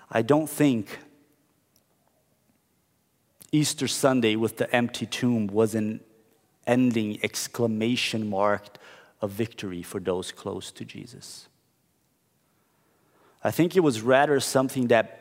I 0.09 0.21
don't 0.21 0.49
think 0.49 0.99
Easter 3.51 3.87
Sunday 3.87 4.35
with 4.35 4.57
the 4.57 4.73
empty 4.75 5.05
tomb 5.05 5.47
was 5.47 5.75
an 5.75 6.01
ending 6.65 7.19
exclamation 7.23 8.29
mark 8.29 8.77
of 9.21 9.31
victory 9.31 9.81
for 9.81 9.99
those 9.99 10.31
close 10.31 10.71
to 10.71 10.85
Jesus. 10.85 11.47
I 13.43 13.51
think 13.51 13.75
it 13.75 13.79
was 13.79 14.01
rather 14.01 14.39
something 14.39 14.87
that 14.87 15.17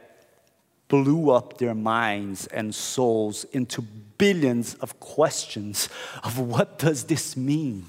blew 0.89 1.31
up 1.31 1.59
their 1.59 1.75
minds 1.75 2.47
and 2.49 2.75
souls 2.75 3.45
into 3.53 3.83
billions 3.83 4.75
of 4.75 4.99
questions 5.01 5.89
of 6.23 6.39
what 6.39 6.79
does 6.79 7.05
this 7.05 7.37
mean? 7.37 7.87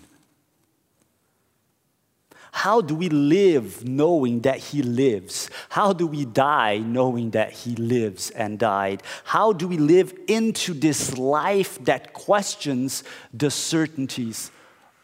How 2.57 2.81
do 2.81 2.95
we 2.95 3.07
live 3.09 3.87
knowing 3.87 4.41
that 4.41 4.57
He 4.57 4.81
lives? 4.81 5.47
How 5.69 5.93
do 5.93 6.07
we 6.07 6.25
die 6.25 6.79
knowing 6.79 7.29
that 7.31 7.51
He 7.51 7.75
lives 7.75 8.31
and 8.31 8.57
died? 8.57 9.03
How 9.25 9.53
do 9.53 9.67
we 9.67 9.77
live 9.77 10.11
into 10.27 10.73
this 10.73 11.19
life 11.19 11.77
that 11.85 12.13
questions 12.13 13.03
the 13.31 13.51
certainties 13.51 14.49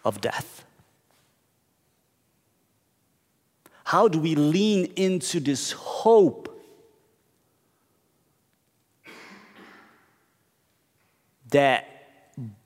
of 0.03 0.19
death? 0.19 0.65
How 3.83 4.07
do 4.07 4.17
we 4.17 4.33
lean 4.33 4.85
into 4.95 5.39
this 5.39 5.73
hope 5.73 6.59
that 11.51 11.85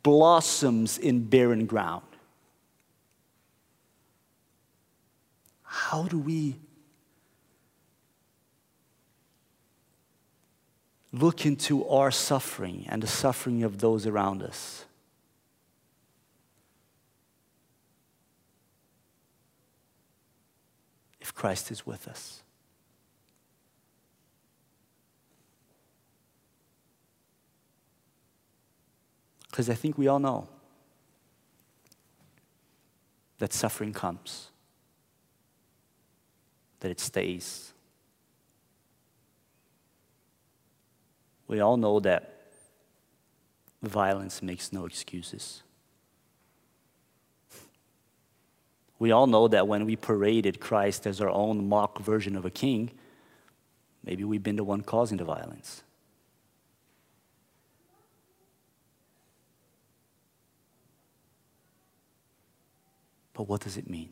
blossoms 0.01 0.97
in 0.97 1.25
barren 1.25 1.65
ground? 1.65 2.06
How 5.77 6.03
do 6.03 6.17
we 6.17 6.59
look 11.13 11.45
into 11.45 11.87
our 11.87 12.09
suffering 12.09 12.87
and 12.89 13.01
the 13.03 13.07
suffering 13.07 13.63
of 13.63 13.77
those 13.77 14.07
around 14.07 14.41
us? 14.41 14.85
If 21.21 21.33
Christ 21.33 21.69
is 21.69 21.85
with 21.85 22.07
us. 22.07 22.41
Because 29.51 29.69
I 29.69 29.75
think 29.75 29.97
we 29.97 30.07
all 30.07 30.19
know 30.19 30.49
that 33.37 33.53
suffering 33.53 33.93
comes 33.93 34.49
that 36.79 36.91
it 36.91 36.99
stays. 36.99 37.73
We 41.47 41.59
all 41.59 41.77
know 41.77 41.99
that 42.01 42.51
violence 43.81 44.41
makes 44.41 44.73
no 44.73 44.85
excuses. 44.85 45.63
We 48.99 49.11
all 49.11 49.27
know 49.27 49.47
that 49.47 49.67
when 49.67 49.85
we 49.85 49.95
paraded 49.95 50.59
Christ 50.59 51.05
as 51.05 51.21
our 51.21 51.29
own 51.29 51.69
mock 51.69 51.99
version 51.99 52.35
of 52.35 52.45
a 52.45 52.49
king, 52.49 52.91
maybe 54.03 54.23
we've 54.23 54.43
been 54.43 54.55
the 54.55 54.63
one 54.63 54.81
causing 54.81 55.17
the 55.17 55.23
violence. 55.23 55.83
But 63.33 63.47
what 63.47 63.61
does 63.61 63.77
it 63.77 63.87
mean? 63.87 64.09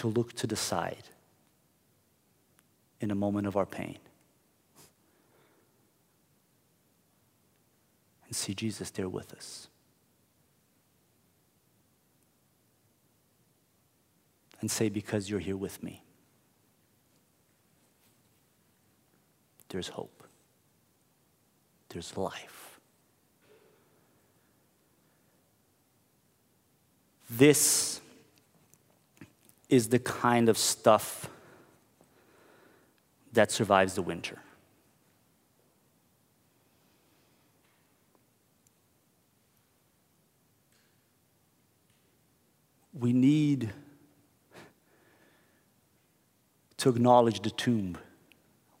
To 0.00 0.08
look 0.08 0.32
to 0.32 0.46
the 0.46 0.56
side 0.56 1.10
in 3.02 3.10
a 3.10 3.14
moment 3.14 3.46
of 3.46 3.54
our 3.54 3.66
pain 3.66 3.98
and 8.24 8.34
see 8.34 8.54
Jesus 8.54 8.88
there 8.88 9.10
with 9.10 9.34
us. 9.34 9.68
And 14.62 14.70
say, 14.70 14.88
Because 14.88 15.28
you're 15.28 15.38
here 15.38 15.56
with 15.56 15.82
me, 15.82 16.02
there's 19.68 19.88
hope, 19.88 20.24
there's 21.90 22.16
life. 22.16 22.80
This 27.28 27.99
is 29.70 29.88
the 29.88 29.98
kind 29.98 30.48
of 30.48 30.58
stuff 30.58 31.30
that 33.32 33.50
survives 33.50 33.94
the 33.94 34.02
winter. 34.02 34.38
We 42.92 43.12
need 43.12 43.72
to 46.78 46.88
acknowledge 46.88 47.40
the 47.40 47.50
tomb 47.50 47.96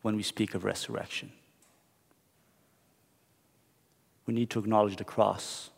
when 0.02 0.16
we 0.16 0.22
speak 0.22 0.54
of 0.54 0.64
resurrection. 0.64 1.30
We 4.26 4.34
need 4.34 4.50
to 4.50 4.58
acknowledge 4.58 4.96
the 4.96 5.04
cross 5.04 5.70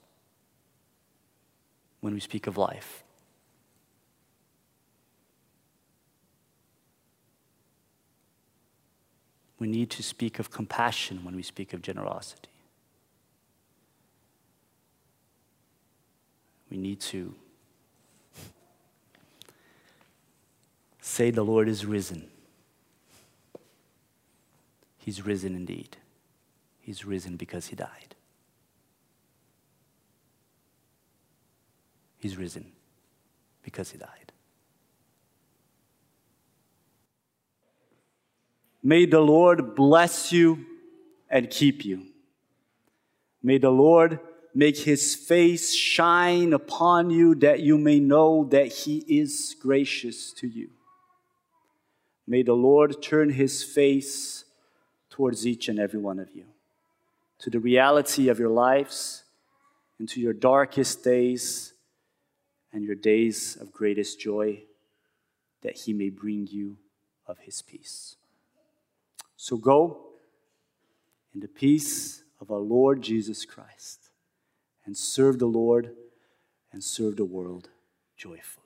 when 2.00 2.14
we 2.14 2.20
speak 2.20 2.46
of 2.46 2.56
life. 2.56 3.01
We 9.62 9.68
need 9.68 9.90
to 9.90 10.02
speak 10.02 10.40
of 10.40 10.50
compassion 10.50 11.20
when 11.22 11.36
we 11.36 11.42
speak 11.44 11.72
of 11.72 11.82
generosity. 11.82 12.48
We 16.68 16.76
need 16.76 16.98
to 17.02 17.32
say, 21.00 21.30
The 21.30 21.44
Lord 21.44 21.68
is 21.68 21.86
risen. 21.86 22.28
He's 24.98 25.24
risen 25.24 25.54
indeed. 25.54 25.96
He's 26.80 27.04
risen 27.04 27.36
because 27.36 27.68
he 27.68 27.76
died. 27.76 28.16
He's 32.18 32.36
risen 32.36 32.72
because 33.62 33.92
he 33.92 33.98
died. 33.98 34.31
May 38.82 39.06
the 39.06 39.20
Lord 39.20 39.74
bless 39.74 40.32
you 40.32 40.66
and 41.30 41.48
keep 41.48 41.84
you. 41.84 42.06
May 43.42 43.58
the 43.58 43.70
Lord 43.70 44.18
make 44.54 44.78
his 44.78 45.14
face 45.14 45.72
shine 45.74 46.52
upon 46.52 47.10
you 47.10 47.34
that 47.36 47.60
you 47.60 47.78
may 47.78 48.00
know 48.00 48.44
that 48.50 48.68
he 48.68 48.98
is 49.08 49.56
gracious 49.60 50.32
to 50.34 50.46
you. 50.46 50.70
May 52.26 52.42
the 52.42 52.54
Lord 52.54 53.02
turn 53.02 53.30
his 53.30 53.64
face 53.64 54.44
towards 55.10 55.46
each 55.46 55.68
and 55.68 55.78
every 55.78 56.00
one 56.00 56.18
of 56.18 56.34
you, 56.34 56.44
to 57.38 57.50
the 57.50 57.60
reality 57.60 58.28
of 58.28 58.38
your 58.38 58.48
lives, 58.48 59.24
into 60.00 60.20
your 60.20 60.32
darkest 60.32 61.04
days 61.04 61.74
and 62.72 62.84
your 62.84 62.94
days 62.94 63.56
of 63.60 63.72
greatest 63.72 64.18
joy, 64.20 64.62
that 65.62 65.76
he 65.76 65.92
may 65.92 66.08
bring 66.08 66.46
you 66.50 66.78
of 67.26 67.38
his 67.40 67.60
peace. 67.62 68.16
So 69.42 69.56
go 69.56 69.98
in 71.34 71.40
the 71.40 71.48
peace 71.48 72.22
of 72.40 72.52
our 72.52 72.60
Lord 72.60 73.02
Jesus 73.02 73.44
Christ 73.44 74.10
and 74.84 74.96
serve 74.96 75.40
the 75.40 75.46
Lord 75.46 75.96
and 76.72 76.84
serve 76.84 77.16
the 77.16 77.24
world 77.24 77.68
joyfully. 78.16 78.61